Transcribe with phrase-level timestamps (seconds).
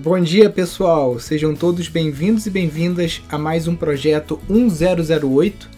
[0.00, 1.18] Bom dia, pessoal.
[1.18, 5.68] Sejam todos bem-vindos e bem-vindas a mais um projeto 1008.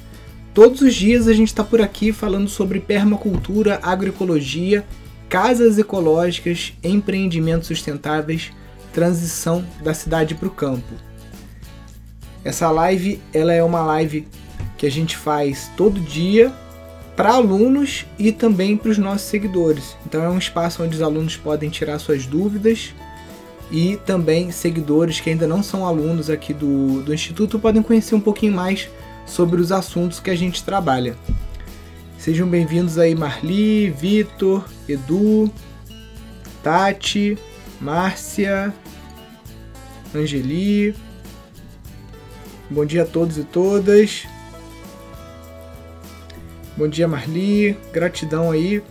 [0.52, 4.84] Todos os dias a gente está por aqui falando sobre permacultura, agroecologia,
[5.26, 8.52] casas ecológicas, empreendimentos sustentáveis,
[8.92, 10.92] transição da cidade para o campo.
[12.44, 14.28] Essa live ela é uma live
[14.76, 16.52] que a gente faz todo dia
[17.16, 19.96] para alunos e também para os nossos seguidores.
[20.04, 22.92] Então é um espaço onde os alunos podem tirar suas dúvidas
[23.70, 28.20] e também seguidores que ainda não são alunos aqui do, do Instituto podem conhecer um
[28.20, 28.88] pouquinho mais
[29.24, 31.16] sobre os assuntos que a gente trabalha.
[32.18, 35.50] Sejam bem-vindos aí Marli, Vitor, Edu,
[36.62, 37.38] Tati,
[37.80, 38.74] Márcia,
[40.14, 40.94] Angeli.
[42.68, 44.26] Bom dia a todos e todas.
[46.76, 48.82] Bom dia Marli, gratidão aí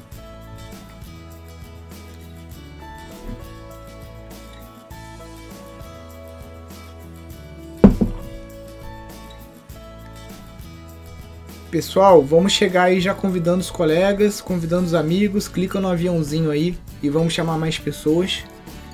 [11.72, 16.76] Pessoal, vamos chegar aí já convidando os colegas, convidando os amigos, clica no aviãozinho aí
[17.02, 18.44] e vamos chamar mais pessoas.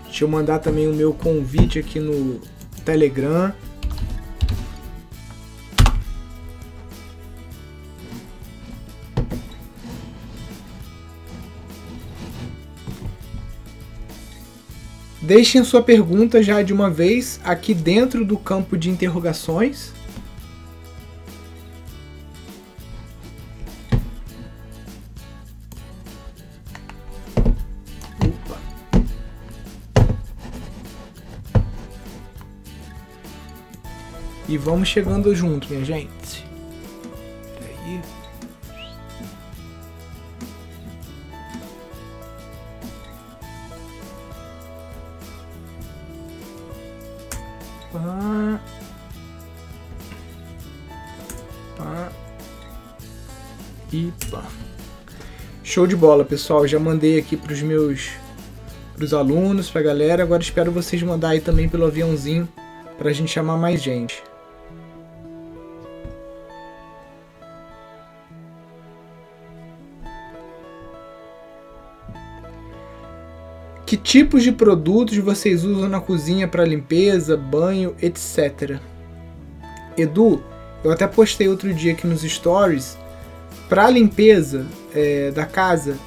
[0.03, 2.41] Deixa eu mandar também o meu convite aqui no
[2.83, 3.53] Telegram.
[15.21, 19.94] Deixem sua pergunta já de uma vez aqui dentro do campo de interrogações
[34.47, 36.45] E vamos chegando junto, minha gente.
[37.57, 38.01] Peraí.
[47.91, 48.61] Pá.
[51.75, 52.11] Pá.
[53.91, 54.43] E pá.
[55.63, 56.67] Show de bola, pessoal.
[56.67, 58.11] Já mandei aqui para os meus
[58.95, 60.21] para os alunos, para a galera.
[60.21, 62.47] Agora espero vocês mandar aí também pelo aviãozinho
[62.97, 64.23] para a gente chamar mais gente.
[73.95, 78.77] Que tipos de produtos vocês usam na cozinha para limpeza, banho, etc.
[79.95, 80.43] Edu,
[80.83, 82.97] eu até postei outro dia aqui nos stories.
[83.69, 85.97] Para limpeza é, da casa,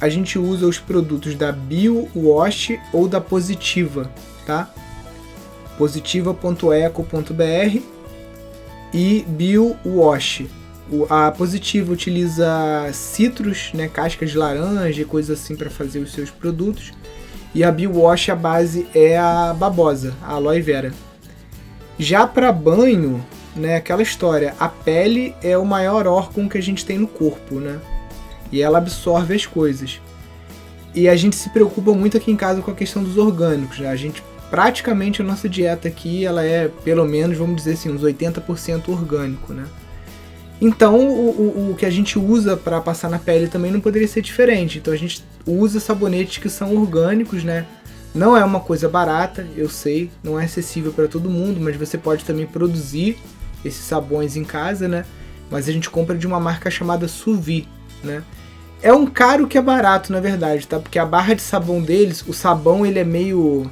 [0.00, 4.08] a gente usa os produtos da Bio Wash ou da Positiva,
[4.46, 4.72] tá?
[5.76, 7.82] Positiva.eco.br
[8.94, 10.44] e Bio Wash.
[11.10, 16.30] A Positiva utiliza citros, né, cascas de laranja e coisas assim para fazer os seus
[16.30, 16.92] produtos.
[17.54, 20.92] E a Biowash, a base é a babosa, a aloe vera.
[21.98, 23.24] Já para banho,
[23.54, 27.56] né, aquela história, a pele é o maior órgão que a gente tem no corpo,
[27.56, 27.78] né?
[28.50, 30.00] E ela absorve as coisas.
[30.94, 33.88] E a gente se preocupa muito aqui em casa com a questão dos orgânicos, né?
[33.88, 38.02] A gente praticamente a nossa dieta aqui, ela é pelo menos, vamos dizer assim, uns
[38.02, 39.66] 80% orgânico, né?
[40.64, 44.06] Então, o, o, o que a gente usa para passar na pele também não poderia
[44.06, 44.78] ser diferente.
[44.78, 47.66] Então, a gente usa sabonetes que são orgânicos, né?
[48.14, 51.98] Não é uma coisa barata, eu sei, não é acessível para todo mundo, mas você
[51.98, 53.18] pode também produzir
[53.64, 55.04] esses sabões em casa, né?
[55.50, 57.66] Mas a gente compra de uma marca chamada Suvi,
[58.04, 58.22] né?
[58.80, 60.78] É um caro que é barato, na verdade, tá?
[60.78, 63.68] Porque a barra de sabão deles, o sabão ele é meio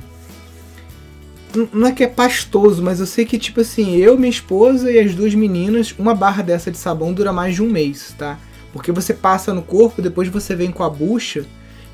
[1.73, 4.99] não é que é pastoso, mas eu sei que, tipo assim, eu, minha esposa e
[4.99, 8.39] as duas meninas, uma barra dessa de sabão dura mais de um mês, tá?
[8.73, 11.45] Porque você passa no corpo, depois você vem com a bucha,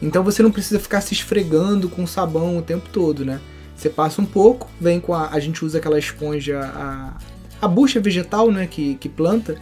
[0.01, 3.41] então você não precisa ficar se esfregando com sabão o tempo todo, né?
[3.75, 5.29] Você passa um pouco, vem com a.
[5.31, 7.17] A gente usa aquela esponja, a,
[7.61, 8.67] a bucha vegetal, né?
[8.67, 9.57] Que, que planta,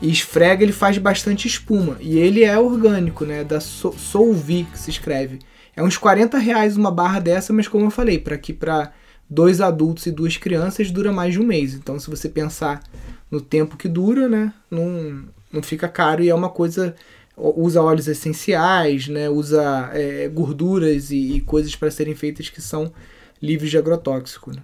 [0.00, 1.96] e esfrega, ele faz bastante espuma.
[2.00, 3.42] E ele é orgânico, né?
[3.42, 5.40] Da Solvi, que se escreve.
[5.74, 8.92] É uns 40 reais uma barra dessa, mas como eu falei, para aqui, para
[9.28, 11.74] dois adultos e duas crianças dura mais de um mês.
[11.74, 12.82] Então, se você pensar
[13.30, 16.94] no tempo que dura, né, não, não fica caro e é uma coisa
[17.36, 22.92] usa óleos essenciais, né, usa é, gorduras e, e coisas para serem feitas que são
[23.40, 24.50] livres de agrotóxico.
[24.50, 24.62] Né?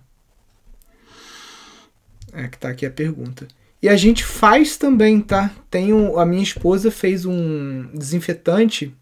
[2.33, 3.47] É que tá aqui a pergunta.
[3.81, 5.55] E a gente faz também, tá?
[5.75, 8.95] Um, a minha esposa fez um desinfetante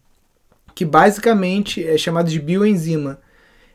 [0.75, 3.19] que basicamente é chamado de bioenzima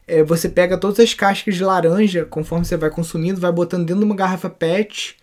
[0.08, 4.00] é, você pega todas as cascas de laranja, conforme você vai consumindo, vai botando dentro
[4.00, 5.16] de uma garrafa PET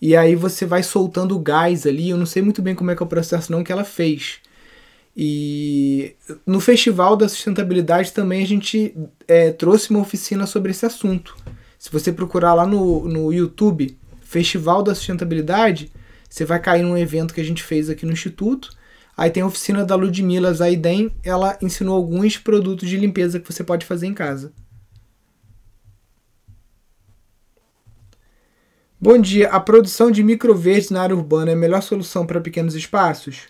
[0.00, 2.10] e aí você vai soltando o gás ali.
[2.10, 4.40] Eu não sei muito bem como é que é o processo não que ela fez.
[5.16, 8.96] E no Festival da Sustentabilidade também a gente
[9.28, 11.36] é, trouxe uma oficina sobre esse assunto.
[11.78, 15.92] Se você procurar lá no, no YouTube, Festival da Sustentabilidade,
[16.28, 18.70] você vai cair num evento que a gente fez aqui no Instituto.
[19.22, 23.62] Aí tem a oficina da Ludmila Zaiden, ela ensinou alguns produtos de limpeza que você
[23.62, 24.52] pode fazer em casa.
[29.00, 29.48] Bom dia.
[29.50, 33.42] A produção de microverdes na área urbana é a melhor solução para pequenos espaços?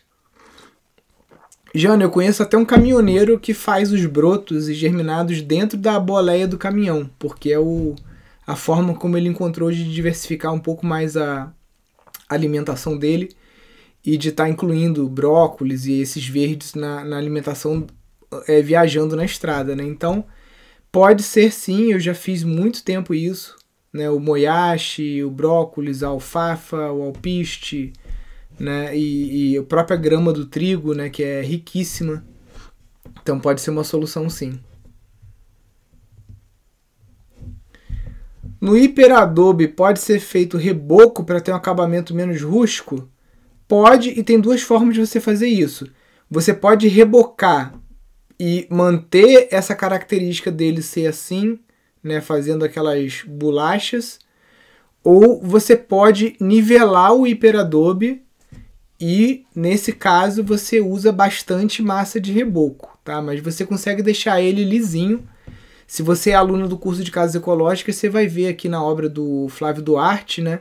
[1.74, 6.46] Jana, eu conheço até um caminhoneiro que faz os brotos e germinados dentro da boleia
[6.46, 7.94] do caminhão, porque é o,
[8.46, 11.50] a forma como ele encontrou de diversificar um pouco mais a
[12.28, 13.34] alimentação dele
[14.04, 17.87] e de estar tá incluindo brócolis e esses verdes na, na alimentação
[18.49, 19.84] é, viajando na estrada, né?
[19.84, 20.25] Então,
[20.90, 23.56] pode ser sim, eu já fiz muito tempo isso
[23.93, 27.93] né, o moyashi, o brócolis, a alfafa, o alpiste,
[28.58, 32.25] né, e, e a própria grama do trigo, né, que é riquíssima.
[33.20, 34.58] Então pode ser uma solução sim.
[38.60, 43.08] No hiperadobe pode ser feito reboco para ter um acabamento menos rústico?
[43.72, 45.88] Pode, e tem duas formas de você fazer isso.
[46.30, 47.72] Você pode rebocar
[48.38, 51.58] e manter essa característica dele ser assim,
[52.04, 54.19] né, fazendo aquelas bolachas,
[55.02, 58.20] ou você pode nivelar o hiperadobe
[59.00, 63.22] e nesse caso você usa bastante massa de reboco, tá?
[63.22, 65.26] Mas você consegue deixar ele lisinho.
[65.86, 69.08] Se você é aluno do curso de casas ecológicas, você vai ver aqui na obra
[69.08, 70.60] do Flávio Duarte, né?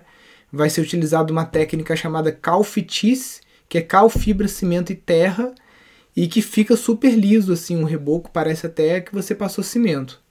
[0.51, 5.53] Vai ser utilizada uma técnica chamada calfitice, que é cal, fibra, cimento e terra,
[6.15, 10.21] e que fica super liso assim, o reboco parece até que você passou cimento.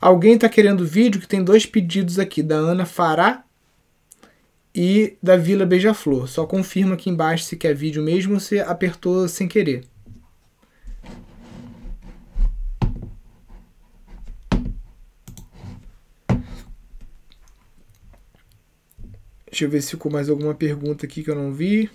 [0.00, 3.44] Alguém está querendo vídeo que tem dois pedidos aqui, da Ana Fará
[4.74, 6.26] e da Vila Beija-Flor.
[6.26, 9.91] Só confirma aqui embaixo se quer vídeo mesmo ou se apertou sem querer.
[19.52, 21.90] Deixa eu ver se ficou mais alguma pergunta aqui que eu não vi.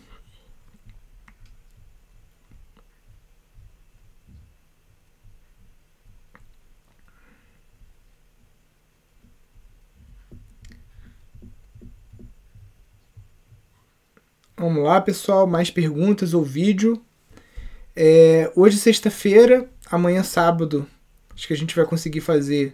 [14.56, 15.48] Vamos lá, pessoal.
[15.48, 17.04] Mais perguntas ou vídeo.
[17.96, 20.88] É, hoje, sexta-feira, amanhã, sábado,
[21.34, 22.74] acho que a gente vai conseguir fazer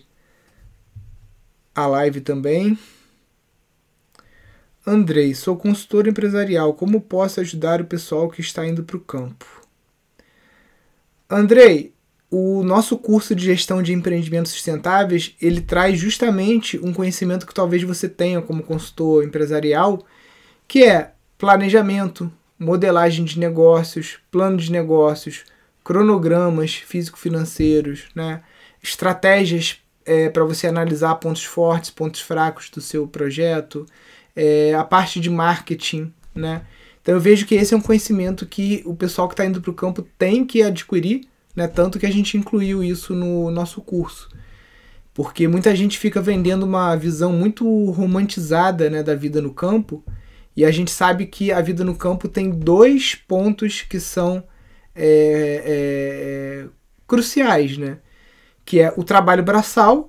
[1.74, 2.77] a live também.
[4.85, 6.74] Andrei, sou consultor empresarial.
[6.74, 9.45] Como posso ajudar o pessoal que está indo para o campo?
[11.30, 11.94] Andrei,
[12.30, 17.83] o nosso curso de gestão de empreendimentos sustentáveis ele traz justamente um conhecimento que talvez
[17.83, 20.06] você tenha como consultor empresarial,
[20.68, 25.45] que é planejamento, modelagem de negócios, plano de negócios,
[25.83, 28.41] cronogramas físico-financeiros, né?
[28.81, 33.85] estratégias é, para você analisar pontos fortes, pontos fracos do seu projeto,
[34.35, 36.13] é, a parte de marketing.
[36.33, 36.62] Né?
[37.01, 39.71] Então eu vejo que esse é um conhecimento que o pessoal que está indo para
[39.71, 41.68] o campo tem que adquirir, né?
[41.68, 44.30] tanto que a gente incluiu isso no nosso curso.
[45.13, 50.04] Porque muita gente fica vendendo uma visão muito romantizada né, da vida no campo,
[50.56, 54.44] e a gente sabe que a vida no campo tem dois pontos que são
[54.95, 56.68] é, é,
[57.07, 57.97] cruciais, né?
[58.63, 60.07] Que é o trabalho braçal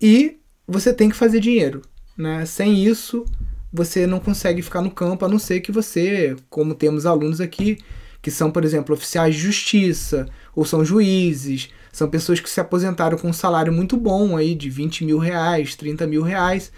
[0.00, 1.82] e você tem que fazer dinheiro,
[2.16, 2.44] né?
[2.44, 3.24] Sem isso,
[3.72, 7.78] você não consegue ficar no campo, a não ser que você, como temos alunos aqui,
[8.20, 13.18] que são, por exemplo, oficiais de justiça, ou são juízes, são pessoas que se aposentaram
[13.18, 16.70] com um salário muito bom aí, de 20 mil reais, 30 mil reais,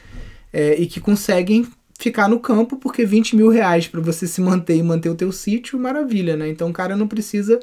[0.52, 1.66] é, e que conseguem
[1.98, 5.32] ficar no campo, porque 20 mil reais para você se manter e manter o teu
[5.32, 6.48] sítio, maravilha, né?
[6.48, 7.60] Então o cara não precisa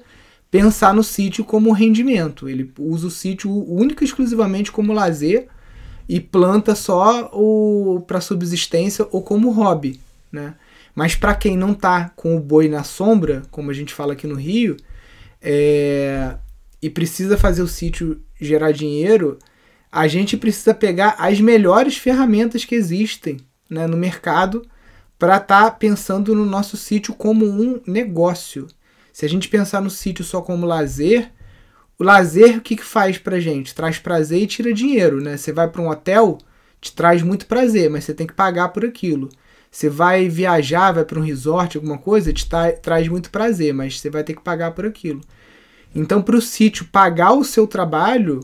[0.50, 2.50] pensar no sítio como rendimento.
[2.50, 5.48] Ele usa o sítio única e exclusivamente como lazer
[6.08, 10.00] e planta só o para subsistência ou como hobby,
[10.32, 10.56] né?
[10.94, 14.28] Mas para quem não tá com o boi na sombra, como a gente fala aqui
[14.28, 14.76] no Rio,
[15.42, 16.36] é,
[16.82, 19.40] e precisa fazer o sítio gerar dinheiro,
[19.92, 23.38] a gente precisa pegar as melhores ferramentas que existem
[23.70, 24.66] né, no mercado
[25.18, 28.68] para estar tá pensando no nosso sítio como um negócio.
[29.14, 31.32] Se a gente pensar no sítio só como lazer,
[32.02, 33.76] o lazer o que, que faz pra gente?
[33.76, 35.38] Traz prazer e tira dinheiro, né?
[35.38, 36.40] Você vai para um hotel,
[36.82, 39.30] te traz muito prazer, mas você tem que pagar por aquilo.
[39.70, 44.00] Você vai viajar, vai para um resort, alguma coisa, te tra traz muito prazer, mas
[44.00, 45.22] você vai ter que pagar por aquilo.
[45.94, 48.44] Então, para o sítio pagar o seu trabalho,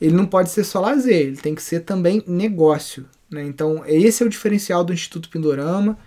[0.00, 3.04] ele não pode ser só lazer, ele tem que ser também negócio.
[3.30, 3.42] Né?
[3.42, 5.98] Então, esse é o diferencial do Instituto Pindorama,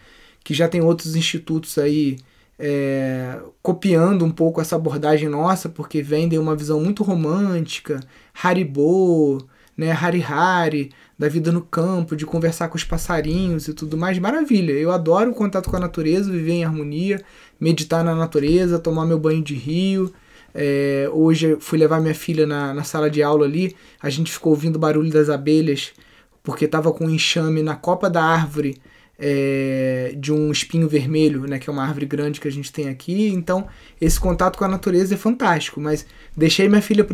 [0.44, 2.18] que já tem outros institutos aí
[2.60, 8.00] é, copiando um pouco essa abordagem nossa, porque vendem uma visão muito romântica,
[8.42, 13.98] Haribo, né, Hari Hari, da vida no campo, de conversar com os passarinhos e tudo
[13.98, 14.18] mais.
[14.18, 17.22] Maravilha, eu adoro o contato com a natureza, viver em harmonia,
[17.60, 20.12] meditar na natureza, tomar meu banho de rio.
[20.54, 24.54] É, hoje fui levar minha filha na, na sala de aula ali, a gente ficou
[24.54, 25.94] ouvindo o barulho das abelhas,
[26.42, 28.82] porque estava com um enxame na copa da árvore
[29.20, 32.90] é, de um espinho vermelho, né, que é uma árvore grande que a gente tem
[32.90, 33.30] aqui.
[33.30, 33.68] Então,
[34.00, 35.82] esse contato com a natureza é fantástico.
[35.82, 36.06] Mas
[36.36, 37.06] deixei minha filha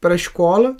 [0.00, 0.76] para a escola,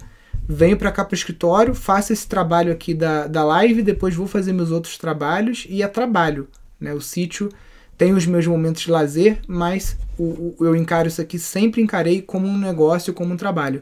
[0.49, 4.27] venho para cá para o escritório, faço esse trabalho aqui da, da live, depois vou
[4.27, 6.49] fazer meus outros trabalhos e é trabalho.
[6.81, 6.93] Né?
[6.93, 7.51] O sítio
[7.97, 12.21] tem os meus momentos de lazer, mas o, o, eu encaro isso aqui, sempre encarei
[12.21, 13.81] como um negócio, como um trabalho.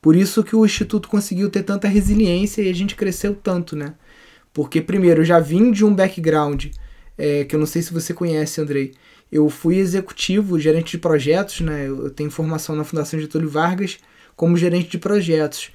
[0.00, 3.94] Por isso que o Instituto conseguiu ter tanta resiliência e a gente cresceu tanto, né?
[4.52, 6.66] Porque, primeiro, eu já vim de um background
[7.16, 8.92] é, que eu não sei se você conhece, Andrei.
[9.30, 11.88] Eu fui executivo, gerente de projetos, né?
[11.88, 13.98] Eu tenho formação na Fundação Getúlio Vargas
[14.36, 15.70] como gerente de projetos.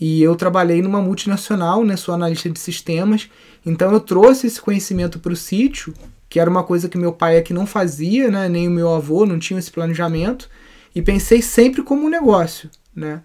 [0.00, 1.96] E eu trabalhei numa multinacional, né?
[1.96, 3.28] Sou analista de sistemas.
[3.66, 5.92] Então eu trouxe esse conhecimento para o sítio,
[6.28, 8.48] que era uma coisa que meu pai aqui não fazia, né?
[8.48, 10.48] Nem o meu avô não tinha esse planejamento.
[10.94, 13.22] E pensei sempre como um negócio, né?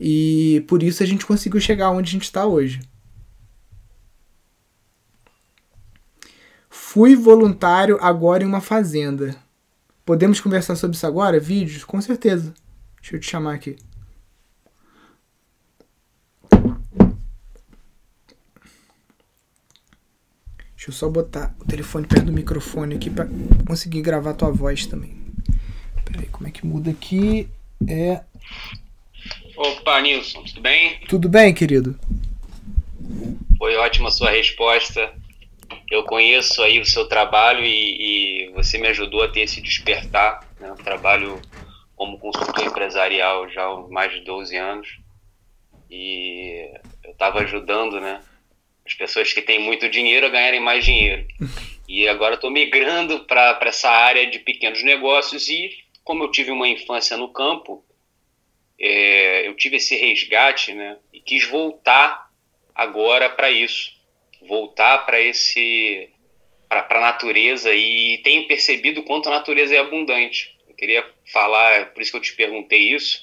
[0.00, 2.80] E por isso a gente conseguiu chegar onde a gente está hoje.
[6.94, 9.34] Fui voluntário agora em uma fazenda.
[10.06, 11.40] Podemos conversar sobre isso agora?
[11.40, 11.82] Vídeos?
[11.82, 12.54] Com certeza.
[13.00, 13.76] Deixa eu te chamar aqui.
[20.76, 23.28] Deixa eu só botar o telefone perto do microfone aqui para
[23.66, 25.16] conseguir gravar tua voz também.
[26.04, 27.48] Peraí, como é que muda aqui?
[27.88, 28.22] É.
[29.56, 31.00] Opa, Nilson, tudo bem?
[31.08, 31.98] Tudo bem, querido?
[33.58, 35.12] Foi ótima sua resposta
[35.94, 40.40] eu conheço aí o seu trabalho e, e você me ajudou a ter esse despertar.
[40.58, 40.68] Né?
[40.68, 41.40] Eu trabalho
[41.94, 44.98] como consultor empresarial já há mais de 12 anos
[45.88, 46.68] e
[47.04, 48.20] eu estava ajudando né,
[48.84, 51.26] as pessoas que têm muito dinheiro a ganharem mais dinheiro.
[51.86, 55.70] E agora estou migrando para essa área de pequenos negócios e
[56.02, 57.84] como eu tive uma infância no campo,
[58.80, 62.30] é, eu tive esse resgate né, e quis voltar
[62.74, 63.93] agora para isso
[64.46, 66.10] voltar para esse
[66.68, 70.56] para a natureza e tenho percebido quanto a natureza é abundante.
[70.68, 73.22] Eu queria falar, por isso que eu te perguntei isso,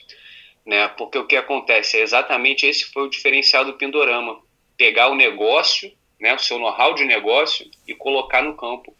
[0.66, 0.88] né?
[0.90, 4.40] Porque o que acontece é exatamente esse foi o diferencial do Pindorama,
[4.78, 8.96] pegar o negócio, né, o seu know-how de negócio e colocar no campo.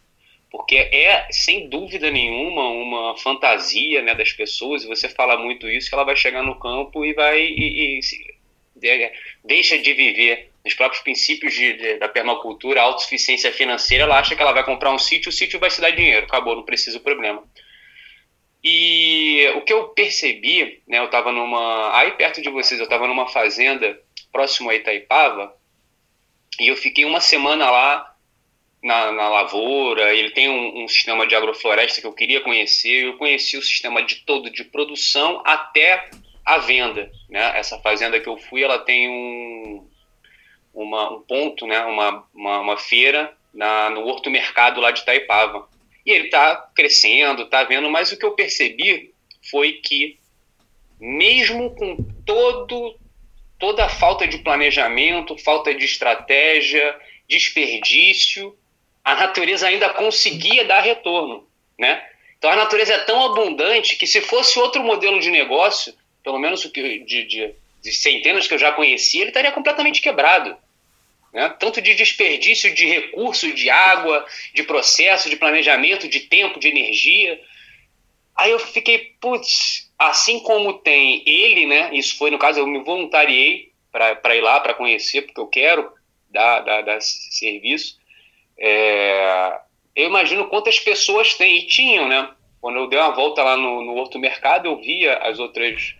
[0.50, 5.88] Porque é, sem dúvida nenhuma, uma fantasia né, das pessoas, e você fala muito isso,
[5.88, 9.12] que ela vai chegar no campo e vai e, e,
[9.42, 14.36] deixa de viver nos próprios princípios de, de, da permacultura, a autossuficiência financeira, ela acha
[14.36, 16.98] que ela vai comprar um sítio, o sítio vai se dar dinheiro, acabou, não precisa
[16.98, 17.42] o problema.
[18.62, 21.98] E o que eu percebi, né, eu estava numa.
[21.98, 23.98] Aí perto de vocês, eu estava numa fazenda
[24.30, 25.52] próximo a Itaipava,
[26.60, 28.14] e eu fiquei uma semana lá
[28.82, 30.14] na, na lavoura.
[30.14, 33.06] Ele tem um, um, sistema de agrofloresta que eu queria conhecer.
[33.06, 36.10] Eu conheci o sistema de todo de produção até
[36.44, 37.10] a venda.
[37.28, 37.58] Né?
[37.58, 39.88] Essa fazenda que eu fui, ela tem um,
[40.74, 45.68] uma, um ponto, né, uma, uma, uma feira na, no Horto Mercado lá de Itaipava.
[46.04, 49.12] E ele está crescendo, está vendo, mas o que eu percebi
[49.50, 50.18] foi que,
[50.98, 52.96] mesmo com todo,
[53.58, 56.96] toda a falta de planejamento, falta de estratégia,
[57.28, 58.56] desperdício,
[59.04, 61.46] a natureza ainda conseguia dar retorno.
[61.78, 62.02] Né?
[62.38, 66.64] Então a natureza é tão abundante que, se fosse outro modelo de negócio, pelo menos
[66.64, 70.56] o que de, de, de centenas que eu já conheci, ele estaria completamente quebrado.
[71.32, 71.48] Né?
[71.58, 74.24] Tanto de desperdício de recursos, de água,
[74.54, 77.40] de processo, de planejamento, de tempo, de energia.
[78.36, 81.90] Aí eu fiquei, putz, assim como tem ele, né?
[81.92, 85.92] Isso foi no caso, eu me voluntariei para ir lá, para conhecer, porque eu quero
[86.30, 87.98] dar, dar, dar serviço.
[88.58, 89.60] É,
[89.94, 92.30] eu imagino quantas pessoas tem, e tinham, né?
[92.60, 95.94] Quando eu dei uma volta lá no, no outro mercado, eu via as outras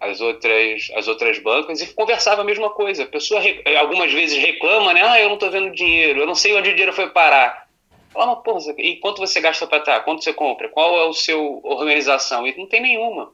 [0.00, 3.02] as outras, as outras bancas e conversava a mesma coisa.
[3.02, 3.42] A pessoa
[3.78, 5.02] algumas vezes reclama, né?
[5.02, 7.68] Ah, eu não estou vendo dinheiro, eu não sei onde o dinheiro foi parar.
[8.12, 10.00] Fala, mas, porra, e quanto você gasta para estar?
[10.00, 10.68] Quanto você compra?
[10.68, 12.46] Qual é o seu organização?
[12.46, 13.30] E não tem nenhuma.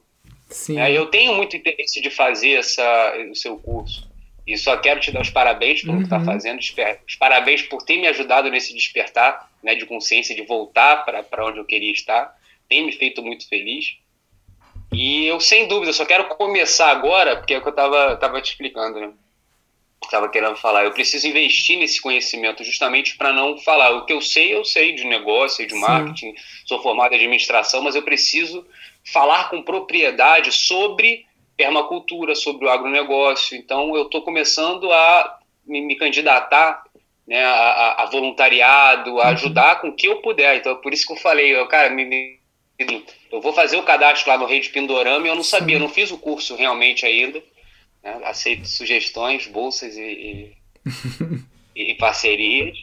[0.49, 0.79] Sim.
[0.79, 4.07] É, eu tenho muito interesse de fazer essa, o seu curso.
[4.45, 6.03] E só quero te dar os parabéns por tá uhum.
[6.03, 11.03] estar fazendo, os parabéns por ter me ajudado nesse despertar né, de consciência, de voltar
[11.03, 12.33] para onde eu queria estar.
[12.69, 13.97] Tem me feito muito feliz.
[14.91, 18.41] E eu, sem dúvida, só quero começar agora, porque é o que eu estava tava
[18.41, 19.11] te explicando, né?
[20.03, 20.85] Estava querendo falar.
[20.85, 23.91] Eu preciso investir nesse conhecimento justamente para não falar.
[23.91, 26.43] O que eu sei, eu sei de negócio, de marketing, Sim.
[26.65, 28.65] sou formado em administração, mas eu preciso
[29.11, 31.25] falar com propriedade sobre
[31.57, 33.57] permacultura, sobre o agronegócio.
[33.57, 36.83] Então, eu estou começando a me, me candidatar
[37.27, 39.29] né, a, a, voluntariado, a uhum.
[39.31, 40.57] ajudar com o que eu puder.
[40.57, 42.36] Então, por isso que eu falei, eu, cara, me, me,
[43.31, 45.89] eu vou fazer o cadastro lá no Rede Pindorama e eu não sabia, eu não
[45.89, 47.41] fiz o curso realmente ainda.
[48.03, 50.57] Né, aceito sugestões, bolsas e, e,
[51.91, 52.77] e parcerias.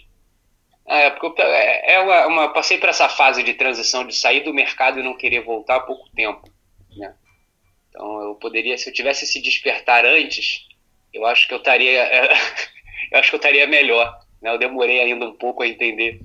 [0.86, 4.40] É, porque eu, é, é uma, uma, passei por essa fase de transição de sair
[4.40, 6.50] do mercado e não querer voltar há pouco tempo.
[6.96, 7.14] Né?
[7.88, 10.66] Então eu poderia, se eu tivesse esse despertar antes,
[11.12, 12.04] eu acho que eu estaria,
[13.12, 14.20] eu acho que eu estaria melhor.
[14.42, 14.50] Né?
[14.50, 16.20] Eu demorei ainda um pouco a entender,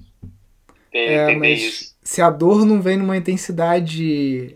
[0.91, 1.95] é, entender isso.
[2.09, 4.55] Se a dor não vem numa intensidade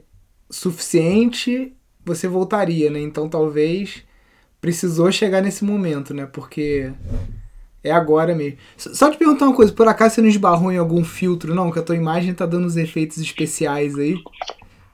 [0.49, 1.71] suficiente,
[2.03, 2.99] você voltaria, né?
[2.99, 4.03] Então talvez
[4.59, 6.25] precisou chegar nesse momento, né?
[6.25, 6.91] Porque
[7.83, 8.57] é agora mesmo.
[8.75, 11.71] Só te perguntar uma coisa, por acaso você não esbarrou em algum filtro, não?
[11.71, 14.15] Que a tua imagem tá dando uns efeitos especiais aí.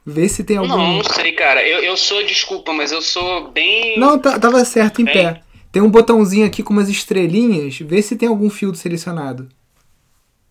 [0.05, 0.67] Vê se tem algum.
[0.67, 1.65] Não, não sei, cara.
[1.65, 3.97] Eu, eu sou, desculpa, mas eu sou bem.
[3.97, 5.13] Não, tá, tava certo, em bem...
[5.13, 5.41] pé.
[5.71, 7.79] Tem um botãozinho aqui com umas estrelinhas.
[7.79, 9.47] Vê se tem algum filtro selecionado.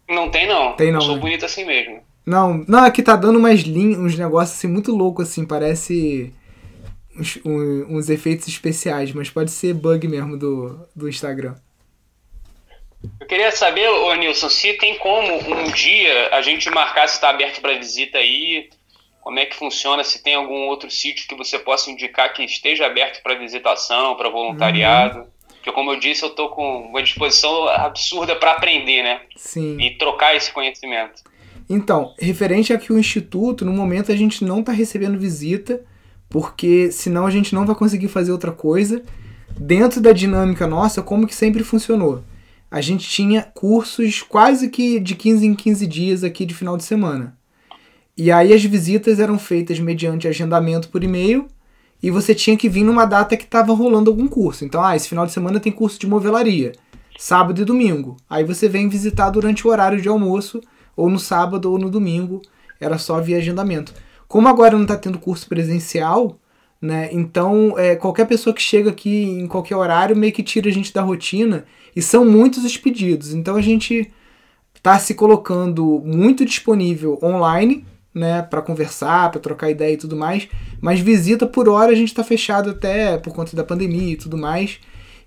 [0.08, 0.72] Não tem, não.
[0.74, 1.00] Tem, não.
[1.00, 1.20] Eu sou né?
[1.20, 2.00] bonito assim mesmo.
[2.24, 5.46] Não, não, aqui tá dando umas linhas, uns negócios assim muito loucos, assim.
[5.46, 6.32] Parece
[7.16, 11.54] uns, um, uns efeitos especiais, mas pode ser bug mesmo do, do Instagram.
[13.20, 17.30] Eu queria saber, ô Nilson, se tem como um dia a gente marcar se está
[17.30, 18.68] aberto para visita aí
[19.28, 22.86] como é que funciona, se tem algum outro sítio que você possa indicar que esteja
[22.86, 25.18] aberto para visitação, para voluntariado.
[25.18, 25.26] Uhum.
[25.58, 29.20] Porque, como eu disse, eu estou com uma disposição absurda para aprender, né?
[29.36, 29.80] Sim.
[29.80, 31.22] E trocar esse conhecimento.
[31.68, 35.84] Então, referente a que o Instituto, no momento a gente não está recebendo visita,
[36.28, 39.02] porque senão a gente não vai conseguir fazer outra coisa.
[39.58, 42.22] Dentro da dinâmica nossa, como que sempre funcionou?
[42.70, 46.84] A gente tinha cursos quase que de 15 em 15 dias aqui de final de
[46.84, 47.36] semana.
[48.16, 51.48] E aí as visitas eram feitas mediante agendamento por e-mail
[52.02, 54.64] e você tinha que vir numa data que estava rolando algum curso.
[54.64, 56.72] Então, ah, esse final de semana tem curso de movelaria,
[57.18, 58.16] sábado e domingo.
[58.28, 60.60] Aí você vem visitar durante o horário de almoço,
[60.96, 62.42] ou no sábado ou no domingo,
[62.80, 63.92] era só via agendamento.
[64.26, 66.38] Como agora não está tendo curso presencial,
[66.80, 67.08] né?
[67.12, 70.92] Então, é, qualquer pessoa que chega aqui em qualquer horário meio que tira a gente
[70.92, 73.34] da rotina e são muitos os pedidos.
[73.34, 74.12] Então a gente
[74.74, 77.84] está se colocando muito disponível online
[78.18, 80.48] né, para conversar, para trocar ideia e tudo mais.
[80.80, 84.36] Mas visita por hora a gente está fechado até por conta da pandemia e tudo
[84.36, 84.78] mais.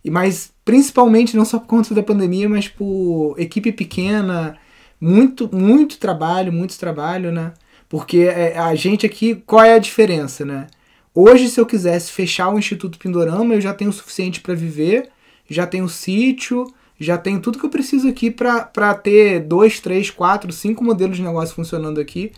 [0.03, 4.57] E mas principalmente não só por conta da pandemia, mas por equipe pequena,
[4.99, 7.53] muito muito trabalho, muito trabalho, né?
[7.89, 10.67] Porque é, a gente aqui, qual é a diferença, né?
[11.13, 15.09] Hoje, se eu quisesse fechar o Instituto Pindorama, eu já tenho o suficiente para viver,
[15.49, 20.51] já tenho sítio, já tenho tudo que eu preciso aqui para ter dois, três, quatro,
[20.53, 22.31] cinco modelos de negócio funcionando aqui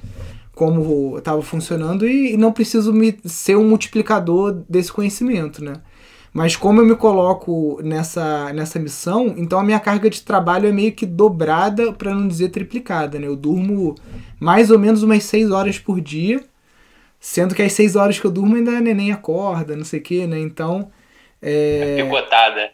[0.55, 5.73] como estava funcionando e, não preciso me, ser um multiplicador desse conhecimento, né?
[6.31, 10.71] Mas como eu me coloco nessa, nessa missão, então a minha carga de trabalho é
[10.71, 13.27] meio que dobrada, para não dizer triplicada, né?
[13.27, 13.95] Eu durmo
[14.39, 16.43] mais ou menos umas 6 horas por dia,
[17.19, 20.03] sendo que as 6 horas que eu durmo ainda a neném acorda, não sei o
[20.03, 20.39] que, né?
[20.39, 20.91] Então...
[21.41, 21.99] É...
[21.99, 22.71] é picotada.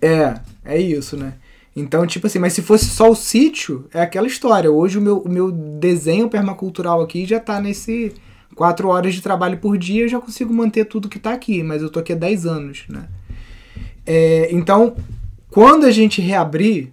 [0.00, 0.34] É,
[0.64, 1.34] é isso, né?
[1.76, 4.70] Então, tipo assim, mas se fosse só o sítio, é aquela história.
[4.70, 8.14] Hoje o meu, o meu desenho permacultural aqui já tá nesse
[8.54, 11.82] quatro horas de trabalho por dia, eu já consigo manter tudo que tá aqui, mas
[11.82, 13.08] eu tô aqui há 10 anos, né?
[14.06, 14.96] É, então,
[15.50, 16.90] quando a gente reabrir,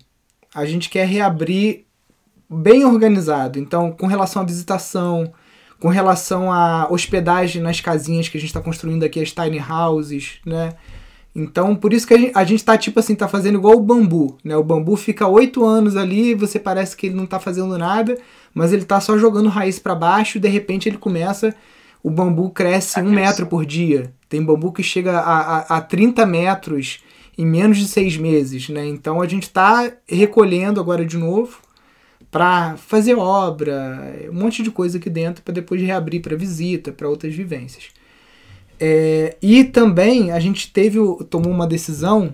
[0.54, 1.86] a gente quer reabrir
[2.50, 3.60] bem organizado.
[3.60, 5.32] Então, com relação à visitação,
[5.80, 10.40] com relação à hospedagem nas casinhas que a gente está construindo aqui, as tiny houses,
[10.46, 10.74] né?
[11.34, 13.82] Então, por isso que a gente, a gente tá, tipo assim, tá fazendo igual o
[13.82, 14.56] bambu, né?
[14.58, 18.18] O bambu fica oito anos ali, você parece que ele não tá fazendo nada,
[18.54, 21.56] mas ele tá só jogando raiz para baixo, e de repente ele começa,
[22.04, 24.14] o bambu cresce um metro por dia.
[24.28, 27.02] Tem bambu que chega a, a, a 30 metros
[27.38, 28.86] em menos de seis meses, né?
[28.86, 31.60] Então a gente tá recolhendo agora de novo
[32.30, 37.10] para fazer obra, um monte de coisa aqui dentro para depois reabrir para visita, para
[37.10, 37.90] outras vivências.
[38.84, 40.98] É, e também a gente teve
[41.30, 42.34] tomou uma decisão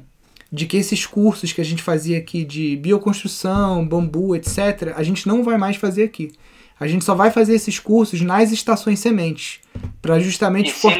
[0.49, 5.27] de que esses cursos que a gente fazia aqui de bioconstrução, bambu, etc., a gente
[5.27, 6.31] não vai mais fazer aqui.
[6.79, 9.59] A gente só vai fazer esses cursos nas estações sementes,
[10.01, 10.93] para justamente for,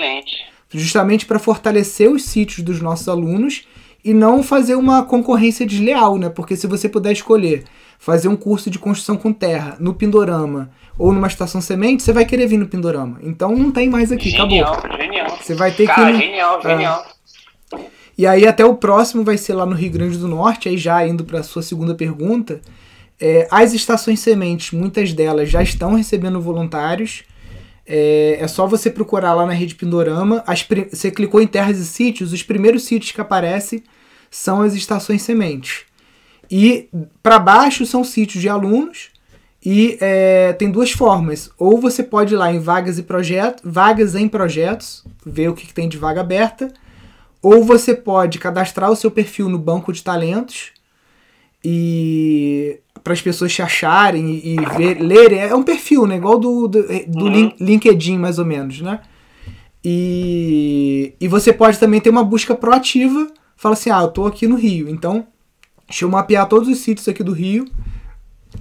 [0.69, 3.65] justamente para fortalecer os sítios dos nossos alunos
[4.10, 6.30] e não fazer uma concorrência desleal, né?
[6.30, 7.65] Porque se você puder escolher
[8.00, 12.24] fazer um curso de construção com terra no Pindorama ou numa estação semente, você vai
[12.24, 13.20] querer vir no Pindorama.
[13.22, 14.98] Então não tem mais aqui, genial, acabou.
[14.98, 16.10] Genial, Você vai ter Cara, que.
[16.12, 16.70] ir no- genial, É.
[16.70, 17.06] genial.
[18.17, 21.06] E aí até o próximo vai ser lá no Rio Grande do Norte, aí já
[21.06, 22.62] indo para a sua segunda pergunta.
[23.20, 27.24] É, as estações sementes, muitas delas já estão recebendo voluntários.
[27.86, 30.43] É, é só você procurar lá na rede Pindorama.
[30.48, 33.84] As você clicou em terras e sítios, os primeiros sítios que aparecem
[34.30, 35.82] são as estações sementes.
[36.50, 36.90] E
[37.22, 39.10] para baixo são sítios de alunos.
[39.66, 41.50] E é, tem duas formas.
[41.58, 45.68] Ou você pode ir lá em vagas e projetos, vagas em projetos, ver o que,
[45.68, 46.72] que tem de vaga aberta.
[47.42, 50.72] Ou você pode cadastrar o seu perfil no banco de talentos
[51.63, 55.40] e para as pessoas te acharem e, e ver, lerem.
[55.40, 56.16] É um perfil, né?
[56.18, 57.30] Igual do, do, do Uhum.
[57.32, 59.02] Lin- LinkedIn, mais ou menos, né?
[59.84, 63.28] E, e você pode também ter uma busca proativa.
[63.58, 65.28] Fala assim, ah, eu tô aqui no Rio, então
[65.88, 67.65] deixa eu mapear todos os sítios aqui do Rio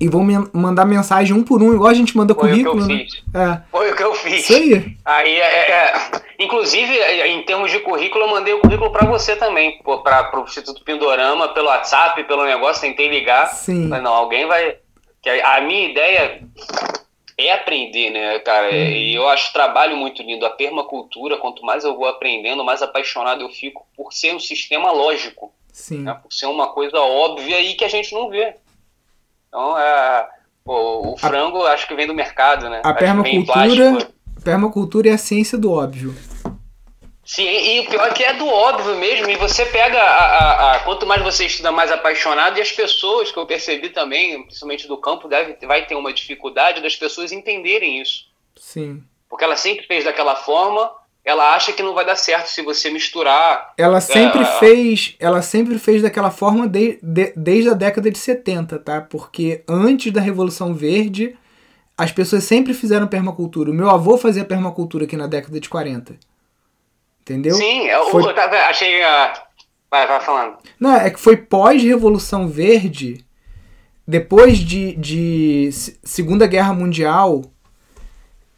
[0.00, 2.60] e vou men- mandar mensagem um por um, igual a gente manda Foi o que
[2.66, 3.04] eu currículo, né?
[3.04, 3.22] fiz.
[3.34, 4.40] É, Foi o que eu fiz.
[4.42, 4.96] isso aí.
[5.04, 5.92] Aí, é, é,
[6.40, 10.44] inclusive, é, em termos de currículo, eu mandei o currículo para você também, para o
[10.44, 13.46] Instituto Pindorama, pelo WhatsApp, pelo negócio, tentei ligar.
[13.48, 13.88] Sim.
[13.88, 14.76] Mas não, alguém vai.
[15.44, 16.42] a minha ideia
[17.38, 18.68] é aprender, né, cara?
[18.70, 18.74] Uhum.
[18.74, 20.46] E eu acho trabalho muito lindo.
[20.46, 24.90] A permacultura, quanto mais eu vou aprendendo, mais apaixonado eu fico por ser um sistema
[24.90, 25.98] lógico, Sim.
[26.02, 26.18] né?
[26.22, 28.54] por ser uma coisa óbvia e que a gente não vê.
[29.48, 30.28] Então, é,
[30.64, 32.80] pô, o frango acho que vem do mercado, né?
[32.82, 34.12] A Acho permacultura, plástico.
[34.42, 36.14] permacultura é a ciência do óbvio.
[37.36, 40.72] Sim, e o pior é que é do óbvio mesmo, e você pega a, a-
[40.76, 44.88] a- quanto mais você estuda, mais apaixonado, e as pessoas, que eu percebi também, principalmente
[44.88, 48.24] do campo, deve, vai ter uma dificuldade das pessoas entenderem isso.
[48.58, 49.02] Sim.
[49.28, 50.90] Porque ela sempre fez daquela forma,
[51.22, 53.74] ela acha que não vai dar certo se você misturar.
[53.76, 54.58] Ela sempre É.
[54.58, 59.02] fez, ela sempre fez daquela forma de- de- desde a década de 70, tá?
[59.02, 61.36] Porque antes da Revolução Verde,
[61.98, 63.70] as pessoas sempre fizeram permacultura.
[63.70, 66.14] O meu avô fazia permacultura aqui na década de 40.
[67.28, 67.56] Entendeu?
[67.56, 69.02] Sim, eu, Foi- eu tava- achei.
[69.02, 69.32] ah,
[69.90, 70.54] vai, vai falando.
[70.78, 73.24] Não, é que foi pós-Revolução Verde,
[74.06, 77.42] depois de, de Se- Segunda Guerra Mundial,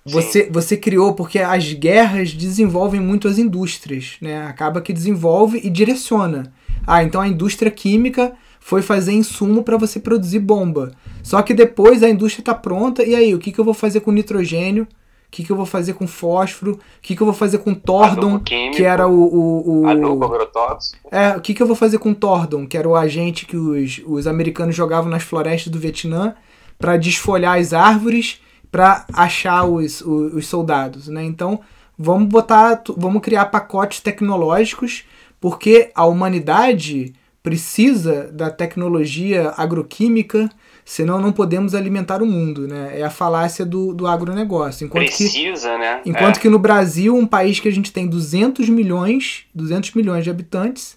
[0.04, 4.46] você, você criou, porque as guerras desenvolvem muito as indústrias, né?
[4.46, 6.52] Acaba que desenvolve e direciona.
[6.86, 10.92] Ah, então a indústria química foi fazer insumo para você produzir bomba.
[11.22, 14.00] Só que depois a indústria está pronta, e aí, o que, que eu vou fazer
[14.00, 14.86] com nitrogênio?
[15.28, 16.72] O que, que eu vou fazer com fósforo?
[16.72, 20.24] O que, que eu vou fazer com tordon, químico, que era o, o, o, Adubo
[20.24, 21.06] agrotóxico.
[21.12, 24.00] é, o que, que eu vou fazer com Tordon, que era o agente que os,
[24.06, 26.34] os americanos jogavam nas florestas do Vietnã
[26.78, 28.40] para desfolhar as árvores
[28.72, 31.22] para achar os, os, os soldados, né?
[31.24, 31.60] Então,
[31.98, 35.04] vamos botar, vamos criar pacotes tecnológicos,
[35.40, 40.50] porque a humanidade precisa da tecnologia agroquímica,
[40.90, 42.98] senão não podemos alimentar o mundo, né?
[42.98, 44.86] É a falácia do, do agronegócio.
[44.86, 46.00] Enquanto que Precisa, né?
[46.06, 46.40] Enquanto É.
[46.40, 50.96] que no Brasil, um país que a gente tem 200 milhões, 200 milhões de habitantes,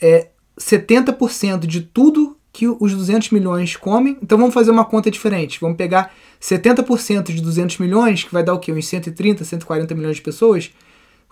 [0.00, 4.16] é 70% de tudo que os 200 milhões comem.
[4.22, 5.60] Então vamos fazer uma conta diferente.
[5.60, 6.10] Vamos pegar
[6.40, 8.72] 70% de 200 milhões, que vai dar o quê?
[8.72, 10.72] Uns 130, 140 milhões de pessoas,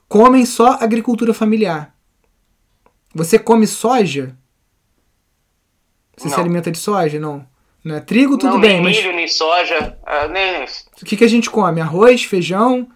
[0.07, 1.95] comem só agricultura familiar.
[3.15, 4.37] Você come soja?
[6.15, 6.43] Você se Não.
[6.43, 7.19] alimenta de soja?
[7.19, 7.56] Não.
[7.87, 10.65] Não é trigo, tudo não, bem, nem mas milho, nem soja, ah, nem.
[10.65, 11.81] o que, que a gente come?
[11.81, 12.89] Arroz, feijão.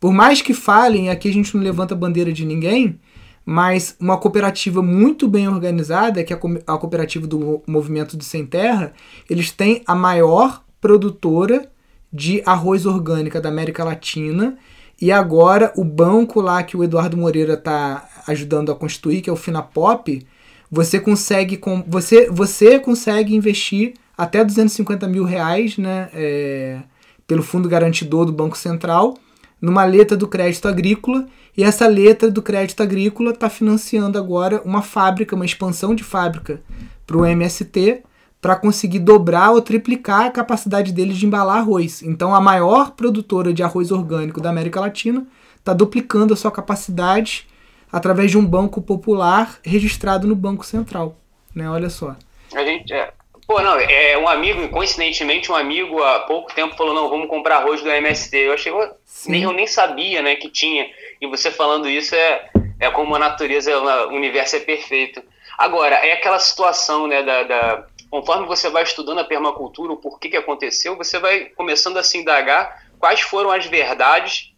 [0.00, 2.98] Por mais que falem, aqui a gente não levanta bandeira de ninguém,
[3.44, 8.16] mas uma cooperativa muito bem organizada, que é a co- a cooperativa do Mo- Movimento
[8.16, 8.92] de Sem Terra,
[9.30, 11.70] eles têm a maior produtora
[12.12, 14.58] de arroz orgânica da América Latina.
[15.00, 19.32] E agora o banco lá que o Eduardo Moreira está ajudando a constituir, que é
[19.32, 20.26] o Finapop,
[20.68, 26.80] você consegue, com, você, você consegue investir até 250 mil reais né, é,
[27.26, 29.16] pelo fundo garantidor do Banco Central
[29.60, 31.26] numa letra do crédito agrícola
[31.56, 36.60] e essa letra do crédito agrícola está financiando agora uma fábrica, uma expansão de fábrica
[37.06, 38.02] para o MST
[38.40, 42.02] para conseguir dobrar ou triplicar a capacidade deles de embalar arroz.
[42.02, 45.26] Então a maior produtora de arroz orgânico da América Latina
[45.58, 47.48] está duplicando a sua capacidade
[47.90, 51.16] através de um banco popular registrado no Banco Central.
[51.54, 51.68] Né?
[51.68, 52.14] Olha só.
[52.54, 52.92] A gente.
[52.92, 53.12] É,
[53.46, 57.58] pô, não, é um amigo, coincidentemente, um amigo há pouco tempo falou: não, vamos comprar
[57.58, 58.36] arroz do MST.
[58.36, 58.72] Eu achei.
[58.72, 59.30] "Ué, Sim.
[59.32, 60.88] Nem, eu nem sabia né, que tinha.
[61.20, 62.48] E você falando isso é,
[62.80, 65.22] é como a natureza, o universo é perfeito.
[65.56, 70.28] Agora, é aquela situação, né, da, da- conforme você vai estudando a permacultura, o porquê
[70.28, 74.52] que aconteceu, você vai começando a se indagar quais foram as verdades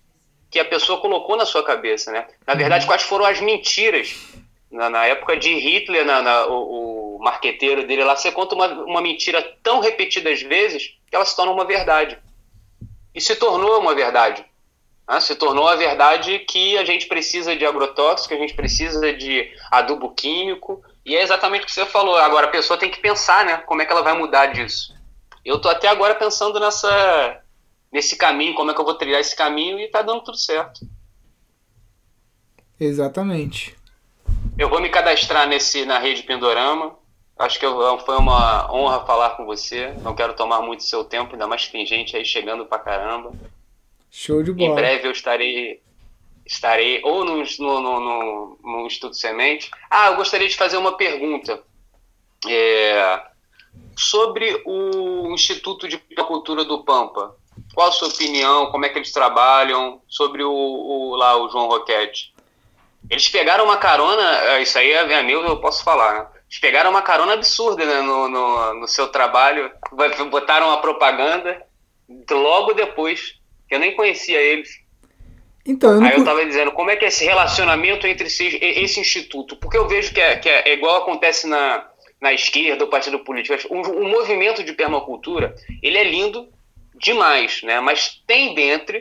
[0.51, 2.27] que a pessoa colocou na sua cabeça, né?
[2.46, 4.16] Na verdade, quais foram as mentiras
[4.70, 6.88] na, na época de Hitler, na, na, o, o
[7.18, 11.52] marqueteiro dele lá, você conta uma, uma mentira tão repetidas vezes que ela se torna
[11.52, 12.18] uma verdade.
[13.14, 14.44] E se tornou uma verdade.
[15.09, 15.20] Né?
[15.20, 19.50] Se tornou a verdade que a gente precisa de agrotóxico, que a gente precisa de
[19.70, 22.16] adubo químico, e é exatamente o que você falou.
[22.16, 23.57] Agora a pessoa tem que pensar, né?
[23.59, 24.94] Como é que ela vai mudar disso.
[25.44, 27.42] Eu tô até agora pensando nessa,
[27.90, 30.87] nesse caminho, como é que eu vou trilhar esse caminho, e tá dando tudo certo.
[32.78, 33.74] Exatamente.
[34.59, 36.96] Eu vou me cadastrar nesse na rede Pindorama.
[37.38, 39.94] Acho que eu, foi uma honra falar com você.
[40.03, 43.33] Não quero tomar muito seu tempo, ainda mais que tem gente aí chegando pra caramba.
[44.11, 44.70] Show de bola.
[44.70, 45.81] Em breve eu estarei
[46.44, 49.70] estarei ou no, no, no, no Instituto Semente.
[49.90, 51.62] Ah, eu gostaria de fazer uma pergunta.
[52.48, 53.20] É,
[53.96, 57.37] sobre o Instituto de Cultura do Pampa.
[57.74, 58.70] Qual a sua opinião?
[58.70, 60.01] Como é que eles trabalham?
[60.09, 62.35] Sobre o, o lá o João Roquete.
[63.11, 66.38] Eles pegaram uma carona, é, isso aí é meu, eu posso falar, né?
[66.49, 69.71] Eles pegaram uma carona absurda né, no, no, no seu trabalho,
[70.31, 71.63] botaram a propaganda
[72.31, 73.35] logo depois,
[73.69, 74.81] que eu nem conhecia eles.
[75.65, 76.03] Então, eu.
[76.03, 79.57] Aí eu estava dizendo, como é que é esse relacionamento entre esse, esse instituto?
[79.57, 81.87] Porque eu vejo que é, que é igual acontece na,
[82.19, 83.55] na esquerda, o partido político.
[83.69, 86.49] O, o movimento de permacultura, ele é lindo
[86.95, 87.79] demais, né?
[87.81, 88.99] Mas tem dentro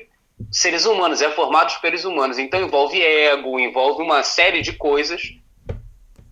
[0.52, 2.38] seres humanos, é formado por seres humanos.
[2.38, 5.22] Então envolve ego, envolve uma série de coisas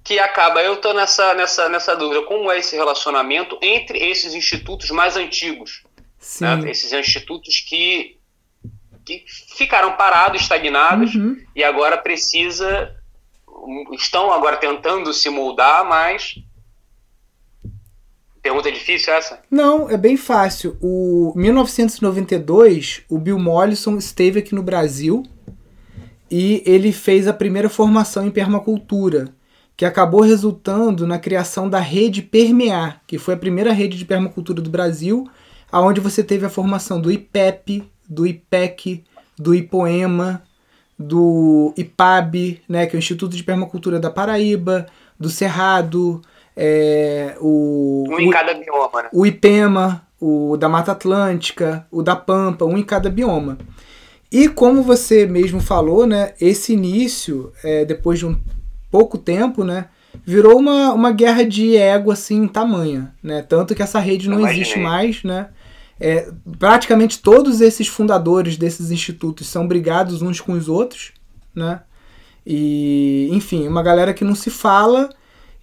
[0.05, 0.61] que acaba.
[0.61, 5.83] Eu estou nessa, nessa, nessa dúvida: como é esse relacionamento entre esses institutos mais antigos?
[6.39, 6.71] Né?
[6.71, 8.17] Esses institutos que,
[9.03, 9.25] que
[9.57, 11.35] ficaram parados, estagnados, uhum.
[11.53, 12.95] e agora precisa.
[13.93, 16.35] Estão agora tentando se moldar, mas
[18.45, 19.39] Pergunta difícil essa?
[19.49, 20.77] Não, é bem fácil.
[20.79, 25.23] O 1992, o Bill Mollison esteve aqui no Brasil
[26.29, 29.33] e ele fez a primeira formação em permacultura,
[29.77, 34.61] que acabou resultando na criação da rede Permear, que foi a primeira rede de permacultura
[34.61, 35.27] do Brasil,
[35.71, 39.03] aonde você teve a formação do IPEP, do IPEC,
[39.37, 40.43] do IPOEMA,
[40.97, 44.85] do IPAB, né, que é o Instituto de Permacultura da Paraíba,
[45.19, 46.21] do Cerrado,
[46.55, 49.09] é, o, um em cada bioma, né?
[49.11, 53.57] O IPEMA, o da Mata Atlântica, o da Pampa, um em cada bioma.
[54.31, 58.37] E como você mesmo falou, né, esse início, é, depois de um
[58.89, 59.85] pouco tempo, né,
[60.23, 63.41] virou uma, uma guerra de ego assim tamanha, né?
[63.41, 64.61] Tanto que essa rede não Imaginei.
[64.61, 65.49] existe mais, né?
[65.99, 71.11] É, praticamente todos esses fundadores desses institutos são brigados uns com os outros,
[71.53, 71.81] né?
[72.45, 75.09] E, enfim, uma galera que não se fala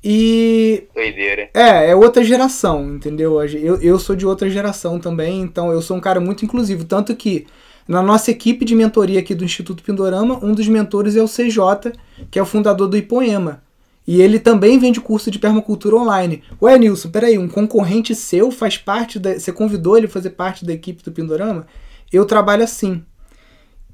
[0.03, 0.85] e.
[0.95, 1.49] Doideira.
[1.55, 3.41] É, é outra geração, entendeu?
[3.45, 6.85] Eu, eu sou de outra geração também, então eu sou um cara muito inclusivo.
[6.85, 7.47] Tanto que
[7.93, 11.93] na nossa equipe de mentoria aqui do Instituto Pindorama, um dos mentores é o CJ,
[12.31, 13.63] que é o fundador do Ipoema.
[14.07, 16.43] E ele também vende curso de permacultura online.
[16.61, 19.39] Ué, Nilson, peraí, um concorrente seu faz parte da.
[19.39, 21.67] Você convidou ele a fazer parte da equipe do Pindorama?
[22.11, 23.05] Eu trabalho assim.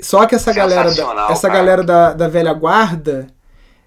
[0.01, 3.27] Só que essa galera, da, essa galera da, da velha guarda,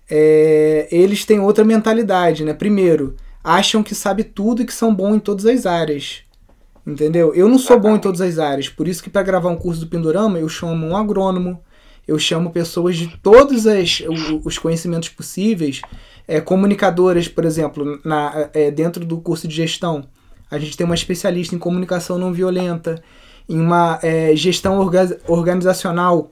[0.10, 2.54] é, eles têm outra mentalidade, né?
[2.54, 6.24] Primeiro, acham que sabe tudo e que são bons em todas as áreas.
[6.86, 7.34] Entendeu?
[7.36, 9.82] Eu não sou bom em todas as áreas, por isso que para gravar um curso
[9.82, 11.62] do Pindorama eu chamo um agrônomo,
[12.08, 14.02] eu chamo pessoas de todos as,
[14.44, 15.82] os conhecimentos possíveis,
[16.28, 20.06] é, comunicadoras, por exemplo, na, é, dentro do curso de gestão.
[20.50, 23.02] A gente tem uma especialista em comunicação não violenta,
[23.48, 26.32] em uma é, gestão orga organizacional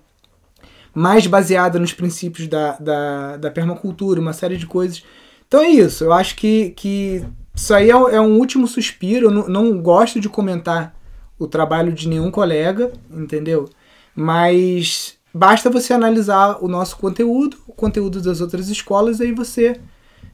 [0.93, 5.03] mais baseada nos princípios da, da, da permacultura, uma série de coisas.
[5.47, 7.23] Então é isso, eu acho que, que
[7.59, 9.27] isso aí é, é um último suspiro.
[9.27, 10.95] Eu não, não gosto de comentar
[11.37, 13.69] o trabalho de nenhum colega, entendeu?
[14.15, 19.77] Mas basta você analisar o nosso conteúdo, o conteúdo das outras escolas, aí você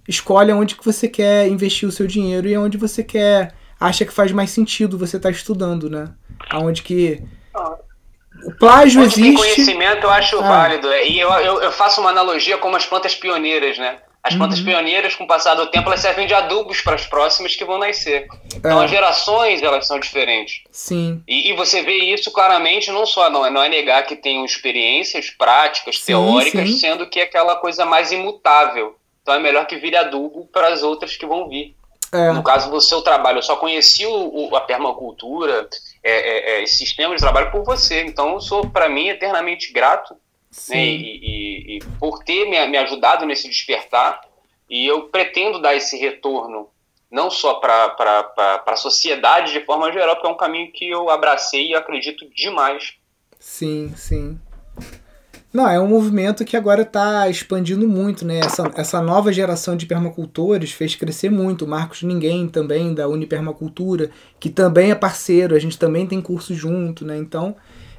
[0.07, 4.13] escolhe onde que você quer investir o seu dinheiro e onde você quer acha que
[4.13, 6.13] faz mais sentido você estar tá estudando, né?
[6.51, 7.23] Aonde que
[8.43, 9.21] o plágio Onde existe.
[9.21, 10.47] Tem conhecimento eu acho ah.
[10.47, 10.88] válido.
[10.89, 13.97] É, e eu, eu, eu, faço uma analogia como as plantas pioneiras, né?
[14.25, 14.39] As uhum.
[14.39, 17.63] plantas pioneiras, com o passar do tempo, elas servem de adubos para as próximas que
[17.63, 18.27] vão nascer.
[18.55, 18.85] Então, é.
[18.85, 20.63] as gerações, elas são diferentes.
[20.71, 21.21] Sim.
[21.27, 24.43] E, e, você vê isso claramente, não só, não é, não é negar que tem
[24.43, 26.77] experiências práticas, sim, teóricas, sim.
[26.79, 28.95] sendo que é aquela coisa mais imutável.
[29.21, 31.75] Então, é melhor que vire adubo para as outras que vão vir.
[32.11, 32.31] É.
[32.31, 35.69] No caso do seu trabalho, eu só conheci o, o, a permacultura,
[36.03, 38.01] é, é, é, esse sistema de trabalho por você.
[38.01, 40.15] Então, eu sou, para mim, eternamente grato
[40.70, 44.22] né, e, e, e, por ter me, me ajudado nesse despertar.
[44.70, 46.70] E eu pretendo dar esse retorno
[47.12, 51.68] não só para a sociedade de forma geral, porque é um caminho que eu abracei
[51.68, 52.96] e acredito demais.
[53.39, 54.39] Sim, sim.
[55.56, 58.39] Não, é um movimento que agora está expandindo muito, né?
[58.39, 61.63] Essa, essa nova geração de permacultores fez crescer muito.
[61.63, 66.54] O Marcos Ninguém também, da Unipermacultura, que também é parceiro, a gente também tem curso
[66.54, 67.18] junto, né?
[67.18, 67.56] Então,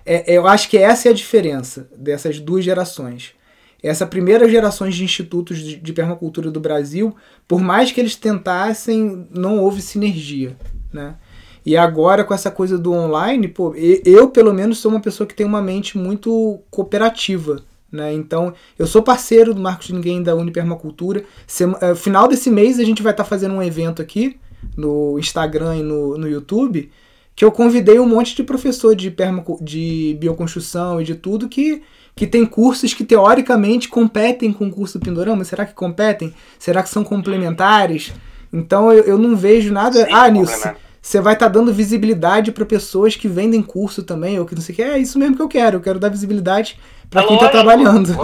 [0.06, 3.34] é, eu acho que essa é a diferença dessas duas gerações.
[3.82, 7.14] Essa primeira geração de institutos de, de permacultura do Brasil,
[7.46, 10.56] por mais que eles tentassem, não houve sinergia,
[10.92, 11.16] né?
[11.64, 15.34] E agora, com essa coisa do online, pô, eu, pelo menos, sou uma pessoa que
[15.34, 17.60] tem uma mente muito cooperativa.
[17.90, 18.12] Né?
[18.14, 21.24] Então, eu sou parceiro do Marcos Ninguém da Unipermacultura.
[21.44, 24.36] Sema, uh, final desse mês, a gente vai estar tá fazendo um evento aqui
[24.76, 26.88] no Instagram e no, no YouTube
[27.36, 31.82] que eu convidei um monte de professor de, permacu de bioconstrução e de tudo que,
[32.14, 35.44] que tem cursos que teoricamente competem com o curso Pindorama.
[35.44, 36.32] Será que competem?
[36.58, 38.14] Será que são complementares?
[38.50, 40.06] Então eu, eu não vejo nada.
[40.06, 40.72] Sim, ah, Nilson,
[41.02, 44.62] você vai estar tá dando visibilidade para pessoas que vendem curso também, ou que não
[44.62, 44.82] sei o que.
[44.82, 45.76] É isso mesmo que eu quero.
[45.76, 46.78] Eu quero dar visibilidade
[47.10, 48.16] para é quem está trabalhando.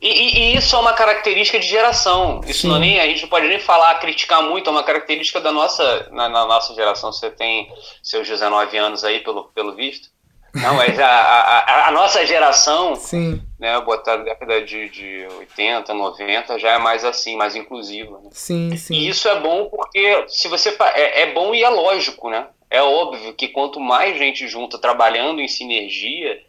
[0.00, 2.40] E, e, e, isso é uma característica de geração.
[2.46, 5.40] Isso não é nem, a gente não pode nem falar, criticar muito, é uma característica
[5.40, 7.12] da nossa, na, na nossa geração.
[7.12, 10.08] Você tem seus 19 anos aí, pelo, pelo visto.
[10.54, 13.42] Não, mas a, a, a, nossa geração, Sim.
[13.58, 18.18] né, botar década de, de 80, 90, já é mais assim, mais inclusiva.
[18.22, 18.30] Né?
[18.32, 18.94] Sim, sim.
[18.94, 22.46] E isso é bom porque se você é, é bom e é lógico, né?
[22.70, 26.42] É óbvio que quanto mais gente junta trabalhando em sinergia,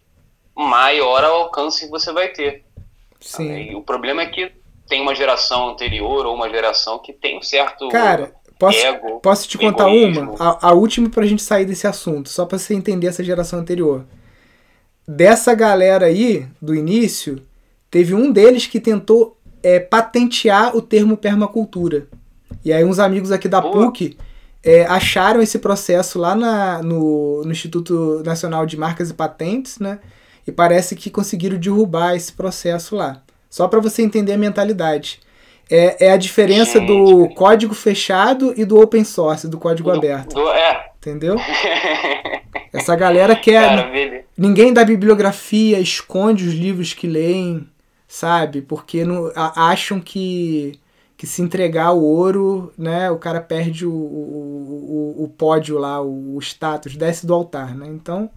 [0.56, 2.66] maior alcance você vai ter.
[3.20, 3.72] Sim.
[3.72, 4.52] E o problema é que
[4.88, 9.48] tem uma geração anterior ou uma geração que tem um certo Cara, Posso, ego, posso
[9.48, 10.34] te contar egoísmo.
[10.34, 10.44] uma?
[10.44, 14.04] A, a última pra gente sair desse assunto, só pra você entender essa geração anterior.
[15.08, 17.42] Dessa galera aí, do início,
[17.90, 22.08] teve um deles que tentou é, patentear o termo permacultura.
[22.66, 24.18] E aí uns amigos aqui da PUC
[24.64, 30.00] é, acharam esse processo lá na, no, no Instituto Nacional de Marcas e Patentes, né?
[30.48, 33.22] E parece que conseguiram derrubar esse processo lá.
[33.50, 35.20] Só para você entender a mentalidade.
[35.70, 36.88] É, é a diferença Gente.
[36.88, 40.36] do código fechado e do open source, do código do, aberto.
[40.36, 40.92] Do, é.
[40.98, 41.36] Entendeu?
[42.72, 43.68] Essa galera quer.
[43.68, 47.68] Cara, ninguém da bibliografia esconde os livros que leem,
[48.08, 48.62] sabe?
[48.62, 50.80] Porque não, a, acham que,
[51.18, 56.02] que se entregar o ouro, né, o cara perde o, o, o, o pódio lá,
[56.02, 57.88] o, o status, desce do altar, né?
[57.88, 58.30] Então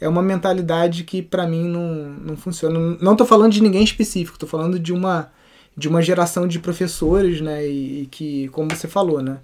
[0.00, 1.84] é uma mentalidade que para mim não,
[2.20, 2.96] não funciona.
[3.00, 5.30] Não tô falando de ninguém específico, tô falando de uma
[5.78, 9.38] de uma geração de professores, né, e, e que, como você falou, né,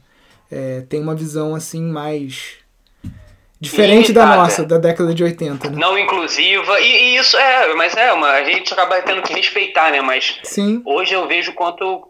[0.50, 2.56] é, tem uma visão assim mais
[3.60, 5.76] diferente da nossa, da década de 80, né?
[5.78, 9.92] Não inclusiva, e, e, isso é, mas é, uma, a gente acaba tendo que respeitar,
[9.92, 10.82] né, mas Sim.
[10.84, 12.08] hoje eu vejo quanto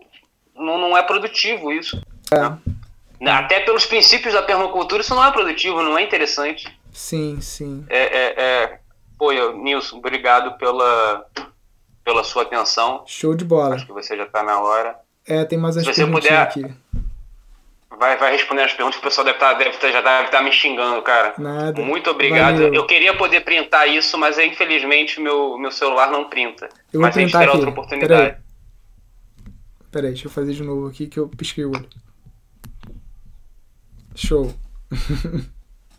[0.56, 2.00] não, não é produtivo isso.
[2.32, 3.28] É.
[3.28, 6.66] Até pelos princípios da permacultura, isso não é produtivo, não é interessante.
[6.94, 7.84] Sim, sim.
[7.90, 8.78] É, é, é...
[9.18, 11.26] Pô, Nilson, obrigado pela,
[12.04, 13.02] pela sua atenção.
[13.04, 13.74] Show de bola.
[13.74, 14.96] Acho que você já está na hora.
[15.26, 16.64] É, tem mais as Se você puder, aqui.
[17.98, 20.38] Vai, vai responder as perguntas que o pessoal deve tá, deve tá, já deve estar
[20.38, 21.34] tá me xingando, cara.
[21.36, 21.82] Nada.
[21.82, 22.58] Muito obrigado.
[22.58, 22.74] Valeu.
[22.74, 26.68] Eu queria poder printar isso, mas infelizmente meu, meu celular não printa.
[26.92, 28.22] Eu mas vou a gente terá outra oportunidade.
[28.22, 28.44] Peraí.
[29.90, 31.88] Peraí, deixa eu fazer de novo aqui que eu pisquei o olho.
[34.14, 34.54] Show.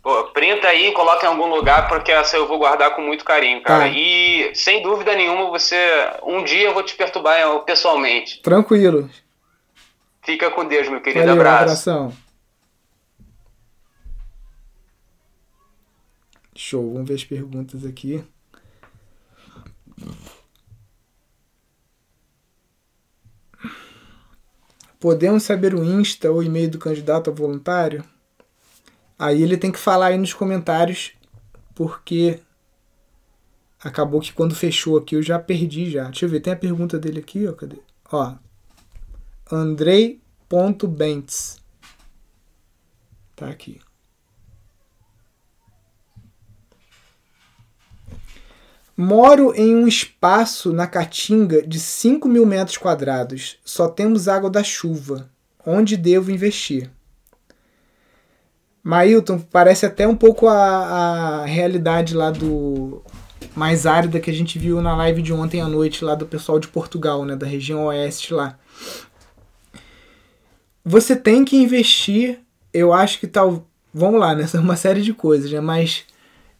[0.06, 3.24] Pô, printa aí e coloca em algum lugar, porque essa eu vou guardar com muito
[3.24, 3.86] carinho, cara.
[3.86, 3.88] Tá.
[3.88, 5.76] E sem dúvida nenhuma, você.
[6.22, 8.40] Um dia eu vou te perturbar pessoalmente.
[8.40, 9.10] Tranquilo.
[10.22, 11.26] Fica com Deus, meu querido.
[11.26, 11.90] Valeu, abraço.
[11.90, 12.12] abração.
[16.54, 18.22] Show, vamos ver as perguntas aqui.
[25.00, 28.04] Podemos saber o Insta ou e-mail do candidato a voluntário?
[29.18, 31.12] Aí ele tem que falar aí nos comentários,
[31.74, 32.40] porque
[33.82, 36.04] acabou que quando fechou aqui eu já perdi já.
[36.04, 37.78] Deixa eu ver, tem a pergunta dele aqui, ó, cadê?
[38.12, 38.34] Ó,
[39.50, 40.20] Andrei.bentes.
[43.34, 43.80] Tá aqui.
[48.96, 53.58] Moro em um espaço na Caatinga de 5 mil metros quadrados.
[53.62, 55.30] Só temos água da chuva.
[55.66, 56.90] Onde devo investir?
[58.86, 63.02] Mailton, parece até um pouco a, a realidade lá do
[63.52, 66.60] mais árida que a gente viu na live de ontem à noite lá do pessoal
[66.60, 68.56] de Portugal, né, da região oeste lá.
[70.84, 72.38] Você tem que investir,
[72.72, 76.04] eu acho que tal, vamos lá, né, uma série de coisas, né, mas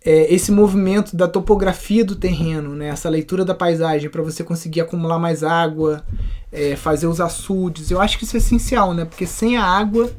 [0.05, 4.81] é, esse movimento da topografia do terreno, né, essa leitura da paisagem para você conseguir
[4.81, 6.05] acumular mais água,
[6.51, 10.11] é, fazer os açudes, eu acho que isso é essencial, né, porque sem a água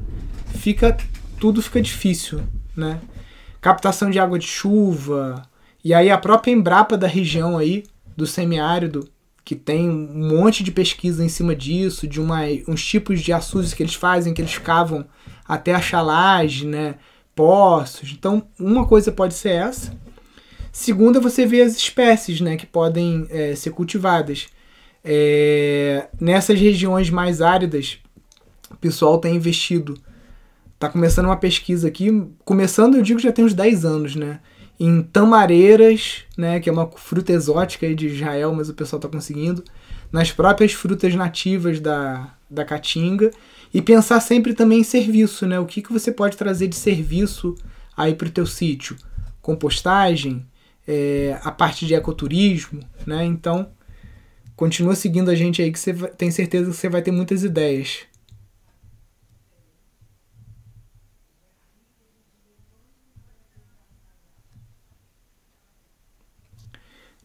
[0.56, 0.96] fica
[1.40, 2.42] tudo fica difícil,
[2.76, 3.00] né?
[3.62, 5.44] Captação de água de chuva,
[5.84, 7.84] e aí a própria Embrapa da região aí
[8.16, 9.08] do semiárido,
[9.46, 13.74] que tem um monte de pesquisa em cima disso, de uma, uns tipos de açudes
[13.74, 15.06] que eles fazem, que eles cavam
[15.48, 16.96] até a chalage, né?
[17.34, 18.12] Poços.
[18.12, 19.98] Então, uma coisa pode ser essa.
[20.72, 24.48] Segunda, você vê as espécies né, que podem é, ser cultivadas.
[25.04, 28.00] É, nessas regiões mais áridas,
[28.70, 29.98] o pessoal tem investido.
[30.78, 34.40] Está começando uma pesquisa aqui, começando eu digo já tem uns 10 anos, né?
[34.80, 39.64] Em tamareiras, né, que é uma fruta exótica de Israel, mas o pessoal está conseguindo.
[40.12, 43.32] Nas próprias frutas nativas da, da caatinga.
[43.74, 45.60] E pensar sempre também em serviço, né?
[45.60, 47.56] O que, que você pode trazer de serviço
[47.96, 48.96] aí para o teu sítio?
[49.42, 50.46] Compostagem,
[50.88, 53.26] é, a parte de ecoturismo, né?
[53.26, 53.68] Então,
[54.58, 58.00] Continua seguindo a gente aí que você tem certeza que você vai ter muitas ideias.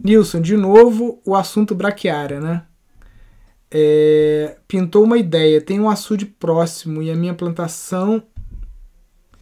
[0.03, 2.65] Nilson, de novo o assunto braquiária, né?
[3.71, 5.61] É, pintou uma ideia.
[5.61, 8.23] Tem um açude próximo e a minha plantação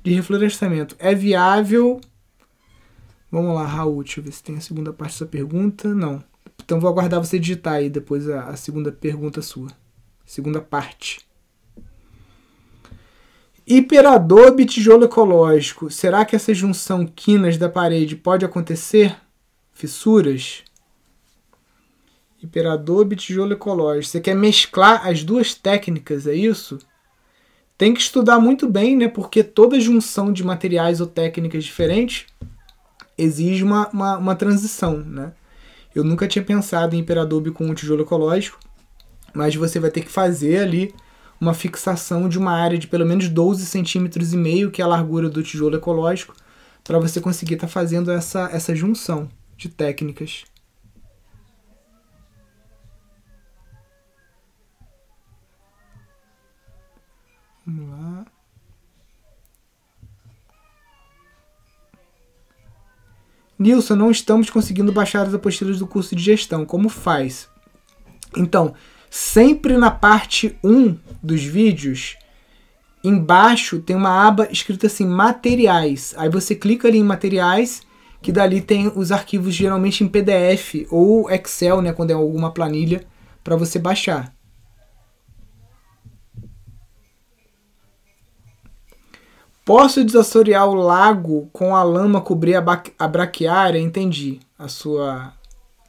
[0.03, 2.01] de reflorestamento é viável?
[3.31, 5.95] Vamos lá, Raul, deixa eu ver se tem a segunda parte dessa pergunta.
[5.95, 6.23] Não.
[6.63, 9.69] Então vou aguardar você digitar aí depois a, a segunda pergunta sua.
[10.27, 11.21] Segunda parte.
[13.67, 15.91] Hiperadobe tijolo ecológico.
[15.91, 19.17] Será que essa junção quinas da parede pode acontecer?
[19.81, 20.63] Fissuras?
[22.43, 24.13] Hiperadobe tijolo ecológico.
[24.13, 26.79] Você quer mesclar as duas técnicas, é isso?
[27.79, 29.09] Tem que estudar muito bem, né?
[29.09, 32.27] Porque toda junção de materiais ou técnicas diferentes
[33.17, 35.33] exige uma, uma, uma transição, né?
[35.95, 38.61] Eu nunca tinha pensado em Imperadobe com tijolo ecológico,
[39.33, 40.95] mas você vai ter que fazer ali
[41.41, 44.89] uma fixação de uma área de pelo menos 12 centímetros e meio, que é a
[44.89, 46.37] largura do tijolo ecológico,
[46.85, 49.27] para você conseguir estar tá fazendo essa, essa junção
[49.61, 50.45] de técnicas.
[57.67, 58.27] Vamos lá.
[63.59, 66.65] Nilson, não estamos conseguindo baixar as apostilas do curso de gestão.
[66.65, 67.47] Como faz?
[68.35, 68.75] Então,
[69.11, 72.17] sempre na parte 1 dos vídeos,
[73.05, 76.15] embaixo tem uma aba escrita assim, materiais.
[76.17, 77.83] Aí você clica ali em materiais,
[78.23, 83.05] que dali tem os arquivos geralmente em PDF ou Excel, né, quando é alguma planilha,
[83.43, 84.35] para você baixar.
[89.65, 93.79] Posso desassorear o lago com a lama cobrir a, a braquiária?
[93.79, 95.33] Entendi a sua.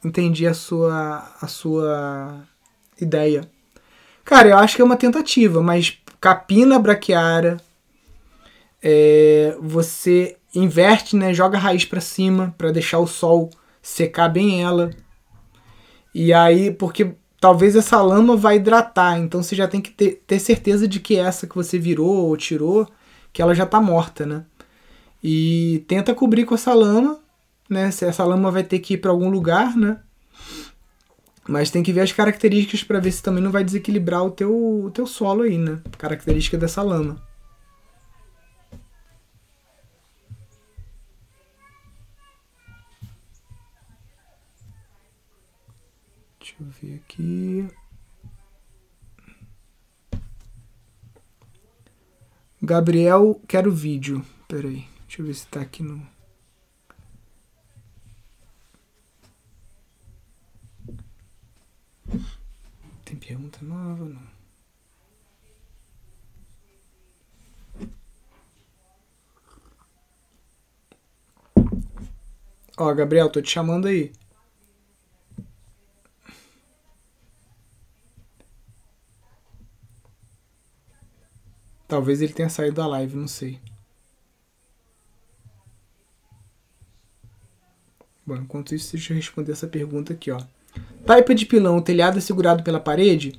[0.04, 1.28] Entendi a sua.
[1.40, 2.44] a sua
[3.00, 3.50] ideia.
[4.24, 7.56] Cara, eu acho que é uma tentativa, mas capina braquiária.
[8.80, 11.32] É, você inverte, né?
[11.32, 13.50] Joga a raiz para cima para deixar o sol
[13.80, 14.90] secar bem ela.
[16.14, 20.38] E aí, porque talvez essa lama vai hidratar, então você já tem que ter, ter
[20.38, 22.86] certeza de que essa que você virou ou tirou
[23.32, 24.44] que ela já está morta, né?
[25.22, 27.18] E tenta cobrir com essa lama,
[27.68, 27.84] né?
[27.86, 29.98] Essa lama vai ter que ir para algum lugar, né?
[31.48, 34.84] Mas tem que ver as características para ver se também não vai desequilibrar o teu,
[34.84, 35.80] o teu solo aí, né?
[35.98, 37.20] Característica dessa lama.
[46.62, 47.68] Eu ver aqui.
[52.62, 54.24] Gabriel, quero vídeo.
[54.46, 56.06] Pera aí, deixa eu ver se tá aqui no.
[63.04, 64.32] Tem pergunta nova não?
[72.78, 74.12] Ó, Gabriel, tô te chamando aí.
[81.92, 83.58] Talvez ele tenha saído da live, não sei.
[88.24, 90.40] Bom, enquanto isso, deixa eu responder essa pergunta aqui, ó.
[91.04, 93.38] Taipa de pilão, o telhado é segurado pela parede?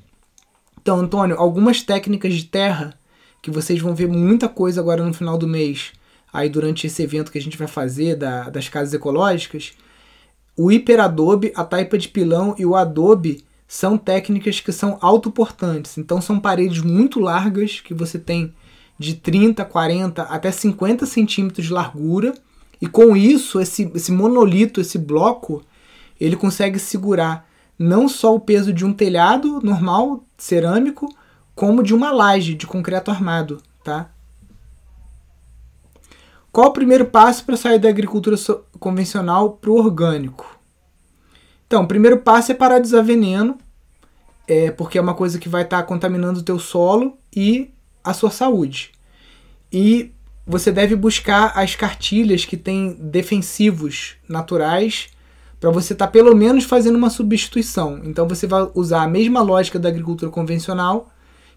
[0.80, 2.96] Então, Antônio, algumas técnicas de terra
[3.42, 5.92] que vocês vão ver muita coisa agora no final do mês,
[6.32, 9.72] aí durante esse evento que a gente vai fazer da, das casas ecológicas,
[10.56, 13.44] o hiperadobe, a taipa de pilão e o adobe
[13.74, 15.98] são técnicas que são autoportantes.
[15.98, 18.54] Então são paredes muito largas que você tem
[18.96, 22.32] de 30, 40 até 50 centímetros de largura.
[22.80, 25.60] E com isso, esse, esse monolito, esse bloco,
[26.20, 31.12] ele consegue segurar não só o peso de um telhado normal, cerâmico,
[31.52, 34.08] como de uma laje de concreto armado, tá?
[36.52, 38.36] Qual o primeiro passo para sair da agricultura
[38.78, 40.60] convencional para o orgânico?
[41.66, 43.58] Então, o primeiro passo é parar de usar veneno,
[44.46, 47.70] é, porque é uma coisa que vai estar tá contaminando o teu solo e
[48.02, 48.92] a sua saúde.
[49.72, 50.12] E
[50.46, 55.08] você deve buscar as cartilhas que têm defensivos naturais
[55.58, 58.00] para você estar tá pelo menos fazendo uma substituição.
[58.04, 61.08] Então você vai usar a mesma lógica da agricultura convencional,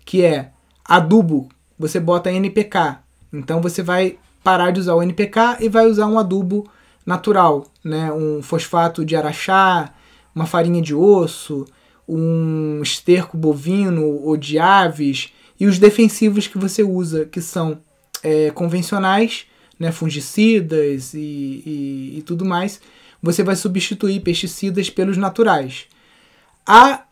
[0.06, 0.52] que é
[0.86, 3.00] adubo, você bota NPK.
[3.34, 6.70] Então você vai parar de usar o NPK e vai usar um adubo
[7.06, 8.12] natural, né?
[8.14, 9.94] Um fosfato de araxá,
[10.34, 11.66] uma farinha de osso,
[12.08, 17.80] um esterco bovino ou de aves e os defensivos que você usa, que são
[18.24, 19.46] é, convencionais,
[19.80, 21.20] né, fungicidas e,
[21.66, 22.80] e, e, tudo mais,
[23.22, 25.86] você vai substituir pesticidas pelos naturais.
[26.66, 27.04] A,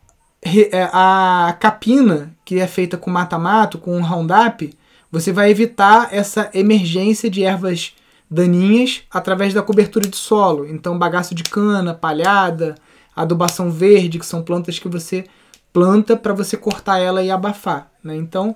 [0.42, 4.72] é, a capina, que é feita com mata-mato, com Roundup,
[5.10, 7.94] você vai evitar essa emergência de ervas
[8.30, 10.66] daninhas através da cobertura de solo.
[10.66, 12.74] Então, bagaço de cana, palhada,
[13.16, 15.24] adubação verde, que são plantas que você
[15.72, 17.90] planta para você cortar ela e abafar.
[18.04, 18.14] Né?
[18.14, 18.54] Então,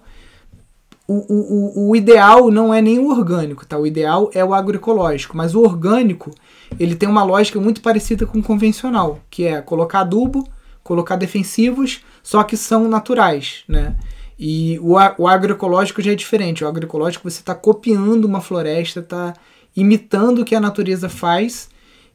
[1.08, 3.76] o, o, o ideal não é nem o orgânico, tá?
[3.76, 6.30] O ideal é o agroecológico, mas o orgânico
[6.78, 10.48] ele tem uma lógica muito parecida com o convencional, que é colocar adubo,
[10.84, 13.96] colocar defensivos, só que são naturais, né?
[14.38, 16.64] E o, o agroecológico já é diferente.
[16.64, 19.34] O agroecológico você está copiando uma floresta, está
[19.76, 21.68] imitando o que a natureza faz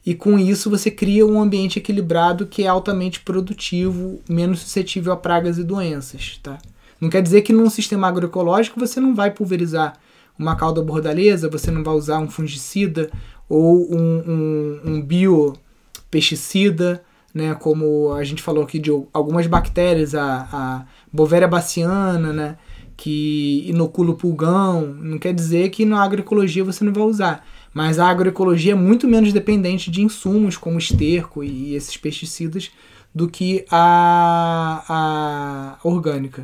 [0.06, 5.16] e com isso você cria um ambiente equilibrado que é altamente produtivo, menos suscetível a
[5.16, 6.58] pragas e doenças, tá?
[7.00, 9.98] Não quer dizer que num sistema agroecológico você não vai pulverizar
[10.38, 13.10] uma cauda bordaleza, você não vai usar um fungicida
[13.48, 17.02] ou um, um, um biopesticida,
[17.34, 22.56] né, como a gente falou aqui de algumas bactérias, a, a Bovéria baciana, né,
[22.96, 27.44] que inocula o pulgão, não quer dizer que na agroecologia você não vai usar.
[27.76, 32.70] Mas a agroecologia é muito menos dependente de insumos como esterco e esses pesticidas
[33.14, 36.42] do que a, a orgânica.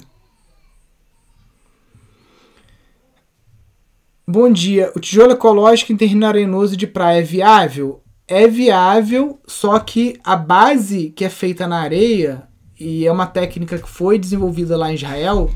[4.29, 4.93] Bom dia.
[4.95, 8.03] O tijolo ecológico em terreno arenoso de praia é viável?
[8.29, 12.47] É viável, só que a base que é feita na areia,
[12.79, 15.51] e é uma técnica que foi desenvolvida lá em Israel,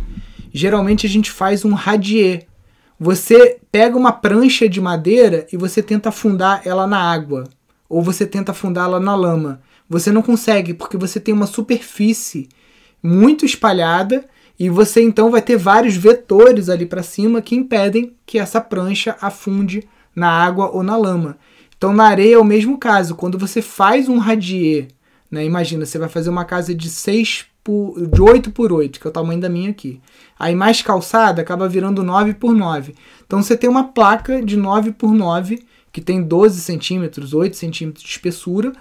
[0.54, 2.46] geralmente a gente faz um radier.
[2.98, 7.44] Você pega uma prancha de madeira e você tenta afundar ela na água,
[7.88, 9.60] ou você tenta afundá-la na lama.
[9.88, 12.48] Você não consegue, porque você tem uma superfície
[13.02, 14.24] muito espalhada
[14.58, 19.14] e você então vai ter vários vetores ali para cima que impedem que essa prancha
[19.20, 21.36] afunde na água ou na lama.
[21.76, 23.14] Então na areia é o mesmo caso.
[23.14, 24.88] Quando você faz um radier,
[25.30, 29.06] né, imagina, você vai fazer uma casa de 6 por, de 8 por 8, que
[29.08, 30.00] é o tamanho da minha aqui.
[30.38, 32.94] Aí mais calçada acaba virando 9 por 9.
[33.26, 38.04] Então você tem uma placa de 9 por 9 que tem 12 centímetros, 8 centímetros
[38.04, 38.72] de espessura,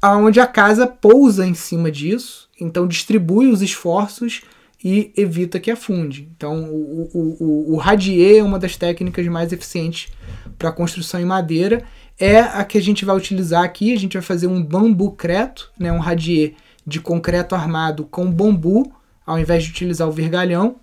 [0.00, 4.42] aonde a casa pousa em cima disso, então distribui os esforços
[4.82, 6.28] e evita que afunde.
[6.34, 10.10] Então, o, o, o, o radier é uma das técnicas mais eficientes
[10.56, 11.84] para construção em madeira.
[12.18, 13.92] É a que a gente vai utilizar aqui.
[13.92, 16.54] A gente vai fazer um bambu creto, né, um radier
[16.86, 18.92] de concreto armado com bambu,
[19.24, 20.76] ao invés de utilizar o vergalhão.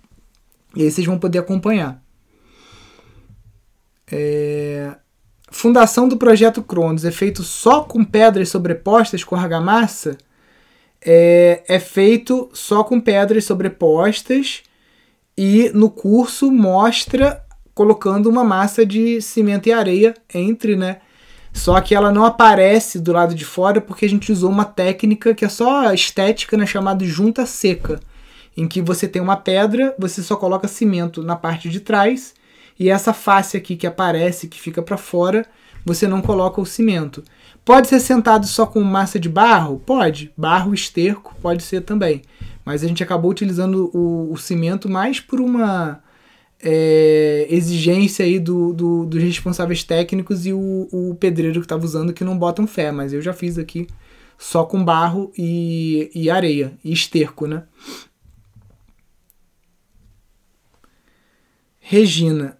[0.74, 2.02] E aí vocês vão poder acompanhar.
[4.10, 4.94] É...
[5.50, 10.16] Fundação do projeto Cronos é feito só com pedras sobrepostas com argamassa?
[11.02, 14.62] é, é feito só com pedras sobrepostas
[15.36, 17.42] e no curso mostra
[17.74, 21.00] colocando uma massa de cimento e areia entre, né?
[21.52, 25.34] Só que ela não aparece do lado de fora porque a gente usou uma técnica
[25.34, 28.00] que é só estética, né, chamada junta seca,
[28.56, 32.34] em que você tem uma pedra, você só coloca cimento na parte de trás
[32.78, 35.46] e essa face aqui que aparece, que fica para fora,
[35.84, 37.22] você não coloca o cimento.
[37.64, 39.78] Pode ser sentado só com massa de barro?
[39.84, 40.32] Pode.
[40.36, 42.22] Barro, esterco, pode ser também.
[42.64, 46.00] Mas a gente acabou utilizando o, o cimento mais por uma
[46.62, 52.12] é, exigência aí do, do, dos responsáveis técnicos e o, o pedreiro que estava usando
[52.12, 52.90] que não botam fé.
[52.90, 53.86] Mas eu já fiz aqui
[54.38, 57.64] só com barro e, e areia e esterco, né?
[61.78, 62.58] Regina,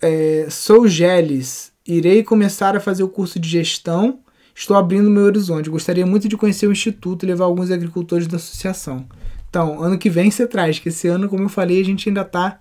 [0.00, 4.20] é, sou Geles Irei começar a fazer o curso de gestão.
[4.54, 5.68] Estou abrindo meu horizonte.
[5.68, 9.06] Gostaria muito de conhecer o instituto e levar alguns agricultores da associação.
[9.50, 12.22] Então, ano que vem você traz, que esse ano, como eu falei, a gente ainda
[12.22, 12.58] está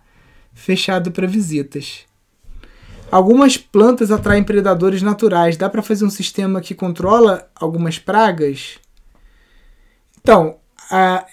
[0.54, 2.06] fechado para visitas.
[3.12, 5.56] Algumas plantas atraem predadores naturais.
[5.56, 8.80] Dá para fazer um sistema que controla algumas pragas?
[10.20, 10.58] Então,
[10.90, 11.26] a,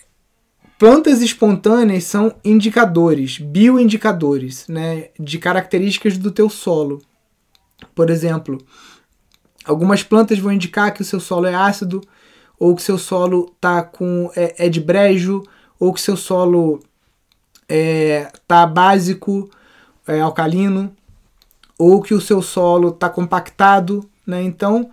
[0.79, 7.01] plantas espontâneas são indicadores, bioindicadores, né, de características do teu solo.
[7.95, 8.59] Por exemplo,
[9.64, 12.01] algumas plantas vão indicar que o seu solo é ácido,
[12.59, 15.43] ou que seu solo tá com é, é de brejo,
[15.79, 16.83] ou que seu solo
[17.71, 19.49] é, tá básico,
[20.07, 20.91] é, alcalino,
[21.79, 24.43] ou que o seu solo tá compactado, né?
[24.43, 24.91] Então,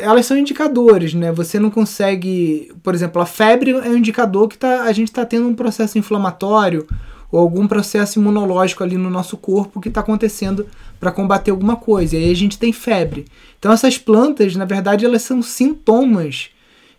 [0.00, 1.32] elas são indicadores, né?
[1.32, 5.26] Você não consegue, por exemplo, a febre é um indicador que tá, a gente está
[5.26, 6.86] tendo um processo inflamatório
[7.32, 10.68] ou algum processo imunológico ali no nosso corpo que está acontecendo
[11.00, 12.16] para combater alguma coisa.
[12.16, 13.26] E aí a gente tem febre.
[13.58, 16.50] Então essas plantas, na verdade, elas são sintomas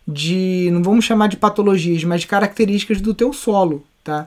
[0.06, 4.26] de, não vamos chamar de patologias, mas de características do teu solo, tá?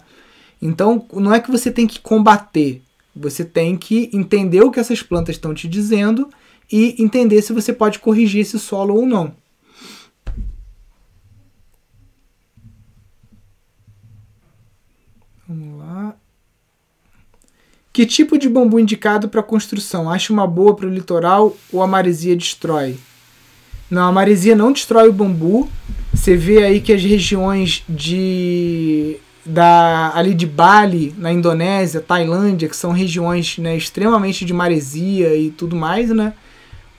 [0.61, 2.81] Então não é que você tem que combater,
[3.15, 6.29] você tem que entender o que essas plantas estão te dizendo
[6.71, 9.33] e entender se você pode corrigir esse solo ou não.
[15.47, 16.15] Vamos lá.
[17.91, 20.09] Que tipo de bambu indicado para construção?
[20.09, 22.99] Acha uma boa para o litoral ou a maresia destrói?
[23.89, 25.67] Não, a maresia não destrói o bambu.
[26.13, 29.17] Você vê aí que as regiões de
[29.49, 35.49] da ali de Bali, na Indonésia, Tailândia, que são regiões né, extremamente de maresia e
[35.49, 36.33] tudo mais, né?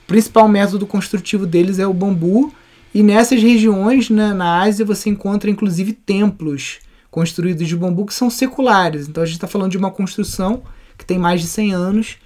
[0.03, 2.53] O principal método construtivo deles é o bambu.
[2.93, 6.79] E nessas regiões, né, na Ásia, você encontra inclusive templos
[7.09, 9.07] construídos de bambu que são seculares.
[9.07, 10.61] Então a gente está falando de uma construção
[10.97, 12.17] que tem mais de 100 anos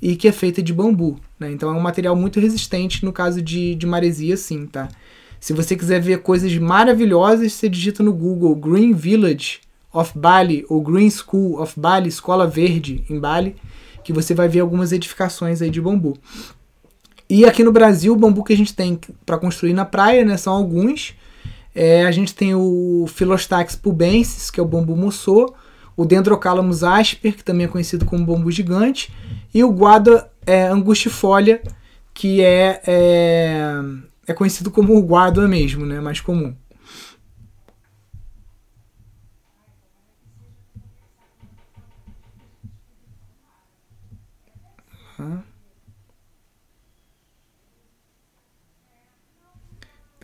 [0.00, 1.20] e que é feita de bambu.
[1.38, 1.52] Né?
[1.52, 4.88] Então é um material muito resistente no caso de, de maresia, sim, tá?
[5.38, 9.60] Se você quiser ver coisas maravilhosas, você digita no Google Green Village
[9.94, 13.56] of Bali ou Green School of Bali, Escola Verde em Bali,
[14.02, 16.18] que você vai ver algumas edificações aí de bambu.
[17.30, 20.36] E aqui no Brasil, o bambu que a gente tem para construir na praia, né,
[20.36, 21.14] são alguns.
[21.74, 25.54] É, a gente tem o Philostax pubensis, que é o bambu moçô,
[25.96, 29.12] o Dendrocalamus asper, que também é conhecido como bambu gigante,
[29.52, 31.62] e o Guada é, angustifolia,
[32.12, 33.80] que é, é,
[34.28, 36.54] é conhecido como o guada mesmo, né, mais comum.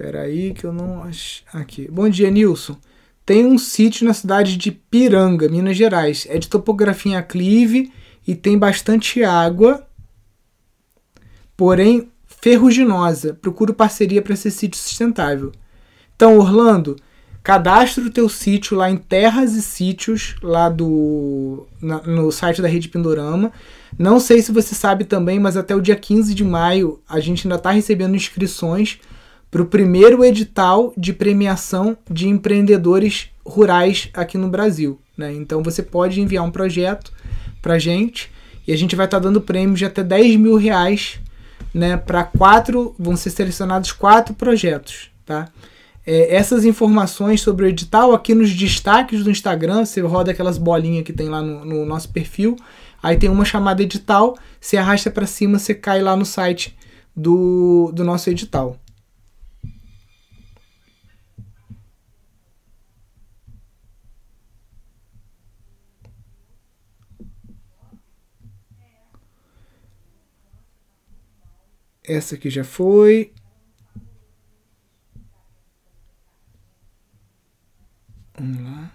[0.00, 1.42] Espera aí que eu não acho.
[1.52, 1.86] Aqui.
[1.92, 2.74] Bom dia, Nilson.
[3.26, 6.26] Tem um sítio na cidade de Piranga, Minas Gerais.
[6.30, 7.92] É de topografia aclive
[8.26, 9.86] e tem bastante água,
[11.54, 13.34] porém ferruginosa.
[13.34, 15.52] Procuro parceria para esse sítio sustentável.
[16.16, 16.96] Então, Orlando,
[17.42, 22.68] cadastre o teu sítio lá em Terras e Sítios, lá do na, no site da
[22.68, 23.52] Rede Pindorama.
[23.98, 27.46] Não sei se você sabe também, mas até o dia 15 de maio a gente
[27.46, 28.98] ainda está recebendo inscrições
[29.50, 35.00] para o primeiro edital de premiação de empreendedores rurais aqui no Brasil.
[35.16, 35.32] Né?
[35.34, 37.12] Então você pode enviar um projeto
[37.60, 38.30] para gente
[38.66, 41.18] e a gente vai estar tá dando prêmios de até 10 mil reais
[41.74, 45.10] né, para quatro, vão ser selecionados quatro projetos.
[45.26, 45.48] Tá?
[46.06, 51.04] É, essas informações sobre o edital aqui nos destaques do Instagram, você roda aquelas bolinhas
[51.04, 52.56] que tem lá no, no nosso perfil,
[53.02, 56.76] aí tem uma chamada edital, você arrasta para cima, você cai lá no site
[57.14, 58.76] do, do nosso edital.
[72.12, 73.32] Essa aqui já foi.
[78.36, 78.92] Vamos lá.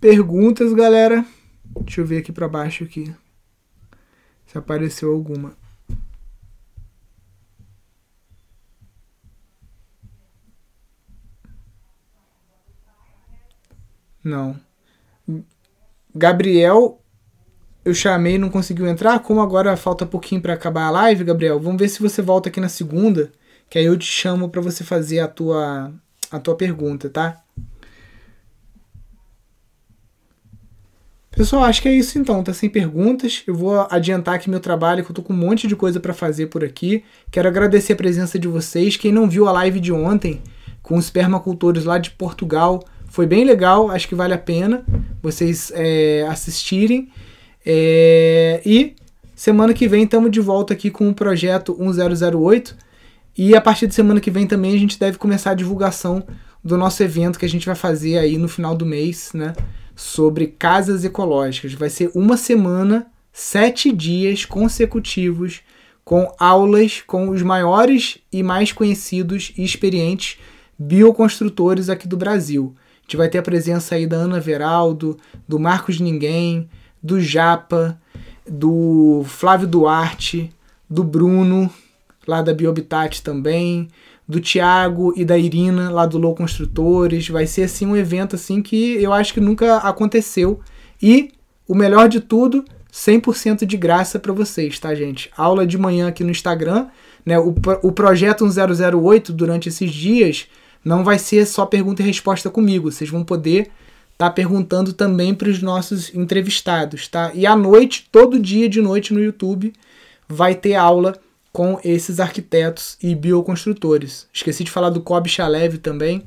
[0.00, 1.26] Perguntas, galera.
[1.82, 3.14] Deixa eu ver aqui para baixo aqui.
[4.46, 5.54] Se apareceu alguma.
[14.26, 14.56] Não.
[16.12, 17.00] Gabriel,
[17.84, 19.20] eu chamei não conseguiu entrar.
[19.20, 22.58] Como agora falta pouquinho para acabar a live, Gabriel, vamos ver se você volta aqui
[22.58, 23.30] na segunda,
[23.70, 25.92] que aí eu te chamo para você fazer a tua
[26.28, 27.40] a tua pergunta, tá?
[31.30, 33.44] Pessoal, acho que é isso então, tá sem perguntas.
[33.46, 36.12] Eu vou adiantar aqui meu trabalho, que eu tô com um monte de coisa para
[36.12, 37.04] fazer por aqui.
[37.30, 38.96] Quero agradecer a presença de vocês.
[38.96, 40.42] Quem não viu a live de ontem
[40.82, 42.82] com os permacultores lá de Portugal,
[43.16, 44.84] foi bem legal, acho que vale a pena
[45.22, 47.08] vocês é, assistirem.
[47.64, 48.94] É, e
[49.34, 52.76] semana que vem estamos de volta aqui com o projeto 1008.
[53.38, 56.26] E a partir de semana que vem também a gente deve começar a divulgação
[56.62, 59.54] do nosso evento que a gente vai fazer aí no final do mês, né?
[59.94, 61.72] Sobre casas ecológicas.
[61.72, 65.62] Vai ser uma semana, sete dias consecutivos,
[66.04, 70.38] com aulas com os maiores e mais conhecidos e experientes
[70.78, 72.76] bioconstrutores aqui do Brasil.
[73.06, 76.68] Gente vai ter a presença aí da Ana Veraldo, do Marcos Ninguém,
[77.00, 77.96] do Japa,
[78.46, 80.50] do Flávio Duarte,
[80.90, 81.70] do Bruno,
[82.26, 83.88] lá da Biohabitat também,
[84.26, 87.28] do Tiago e da Irina, lá do Low Construtores.
[87.28, 90.60] Vai ser assim um evento assim que eu acho que nunca aconteceu.
[91.00, 91.30] E
[91.68, 95.30] o melhor de tudo, 100% de graça para vocês, tá, gente?
[95.36, 96.88] Aula de manhã aqui no Instagram,
[97.24, 97.38] né?
[97.38, 100.48] O, o projeto 1008 durante esses dias
[100.86, 102.92] não vai ser só pergunta e resposta comigo.
[102.92, 103.72] Vocês vão poder
[104.12, 107.32] estar tá perguntando também para os nossos entrevistados, tá?
[107.34, 109.72] E à noite, todo dia de noite no YouTube,
[110.28, 111.18] vai ter aula
[111.52, 114.28] com esses arquitetos e bioconstrutores.
[114.32, 116.22] Esqueci de falar do Kobe Shalev também,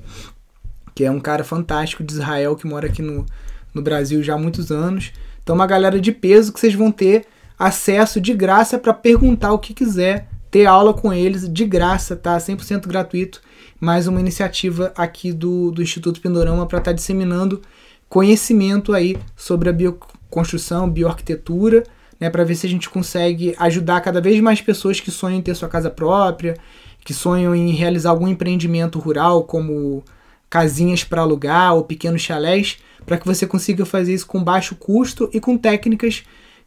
[0.93, 3.25] que é um cara fantástico de Israel que mora aqui no,
[3.73, 5.13] no Brasil já há muitos anos.
[5.41, 7.25] Então, uma galera de peso que vocês vão ter
[7.57, 12.37] acesso de graça para perguntar o que quiser, ter aula com eles de graça, tá?
[12.37, 13.41] 100% gratuito.
[13.79, 17.61] Mais uma iniciativa aqui do, do Instituto Pindorama para estar tá disseminando
[18.09, 21.83] conhecimento aí sobre a bioconstrução, bioarquitetura
[22.19, 25.41] né, para ver se a gente consegue ajudar cada vez mais pessoas que sonham em
[25.41, 26.57] ter sua casa própria,
[27.05, 30.03] que sonham em realizar algum empreendimento rural, como
[30.49, 35.29] casinhas para alugar ou pequenos chalés, para que você consiga fazer isso com baixo custo
[35.31, 36.23] e com técnicas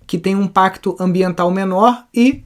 [0.06, 2.44] que têm um impacto ambiental menor e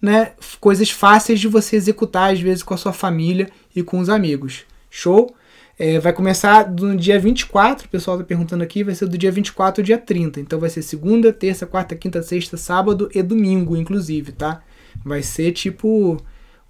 [0.00, 4.08] né, coisas fáceis de você executar, às vezes, com a sua família e com os
[4.08, 4.64] amigos.
[4.90, 5.34] Show?
[5.76, 9.32] É, vai começar no dia 24, o pessoal está perguntando aqui, vai ser do dia
[9.32, 10.40] 24 ao dia 30.
[10.40, 14.62] Então vai ser segunda, terça, quarta, quinta, sexta, sábado e domingo, inclusive, tá?
[15.04, 16.16] Vai ser tipo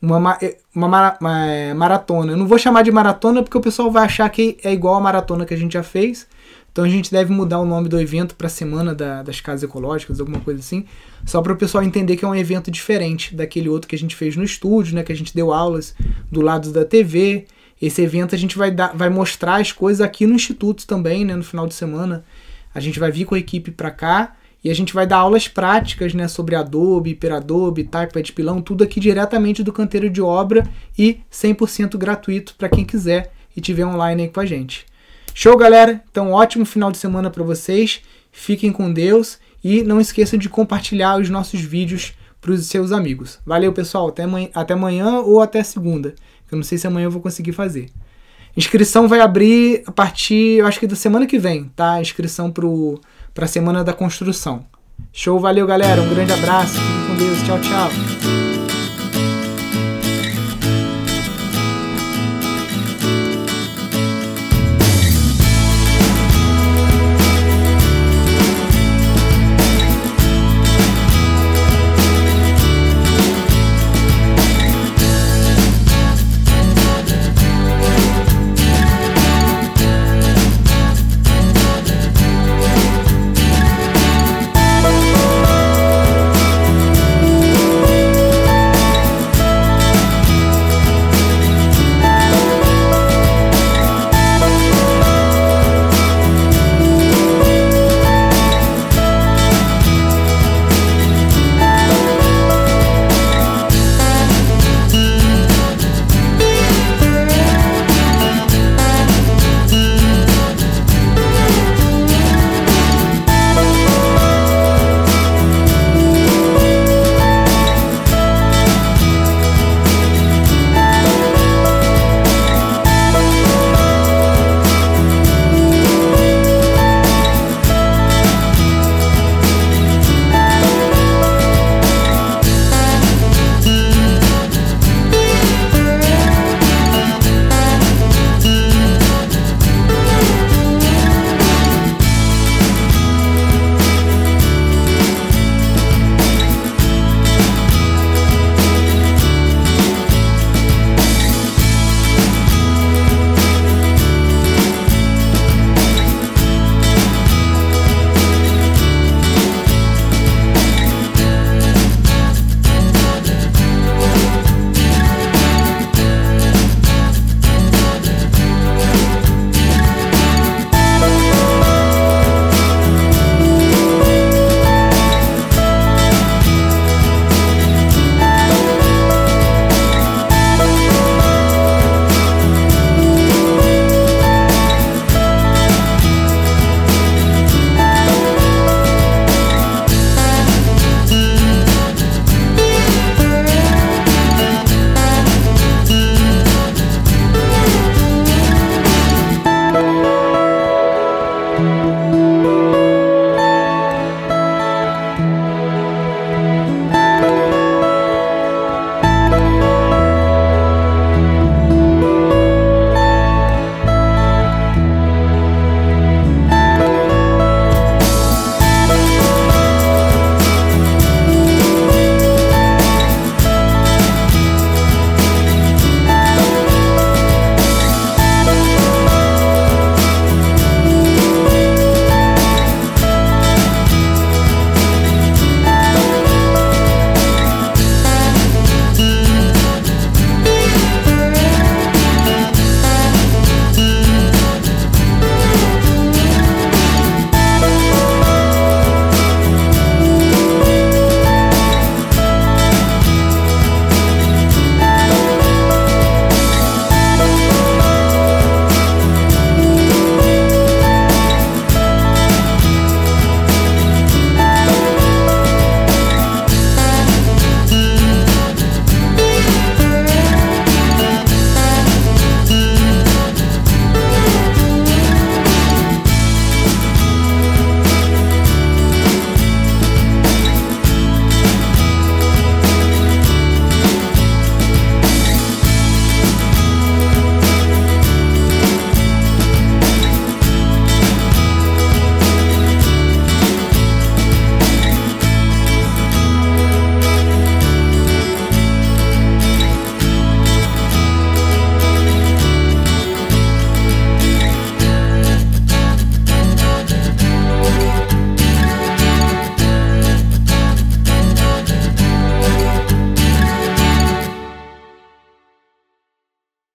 [0.00, 2.32] uma, é, uma, uma é, maratona.
[2.32, 5.00] Eu não vou chamar de maratona porque o pessoal vai achar que é igual a
[5.00, 6.26] maratona que a gente já fez.
[6.74, 10.18] Então a gente deve mudar o nome do evento para Semana da, das Casas Ecológicas,
[10.18, 10.84] alguma coisa assim,
[11.24, 14.16] só para o pessoal entender que é um evento diferente daquele outro que a gente
[14.16, 15.04] fez no estúdio, né?
[15.04, 15.94] Que a gente deu aulas
[16.32, 17.46] do lado da TV
[17.80, 21.34] esse evento a gente vai, dar, vai mostrar as coisas aqui no Instituto também, né,
[21.34, 22.24] no final de semana.
[22.74, 25.48] A gente vai vir com a equipe para cá e a gente vai dar aulas
[25.48, 30.66] práticas né, sobre Adobe, HyperAdobe, Typepad Pilão, tudo aqui diretamente do canteiro de obra
[30.98, 34.86] e 100% gratuito para quem quiser e tiver online aí com a gente.
[35.36, 36.00] Show, galera?
[36.08, 38.00] Então, ótimo final de semana para vocês.
[38.30, 43.40] Fiquem com Deus e não esqueçam de compartilhar os nossos vídeos para os seus amigos.
[43.44, 44.08] Valeu, pessoal.
[44.08, 44.22] Até,
[44.54, 46.14] até amanhã ou até segunda.
[46.50, 47.90] Eu não sei se amanhã eu vou conseguir fazer.
[48.56, 52.00] Inscrição vai abrir a partir, eu acho que da semana que vem, tá?
[52.00, 54.64] Inscrição para a semana da construção.
[55.12, 58.43] Show, valeu galera, um grande abraço, fique com Deus, tchau, tchau.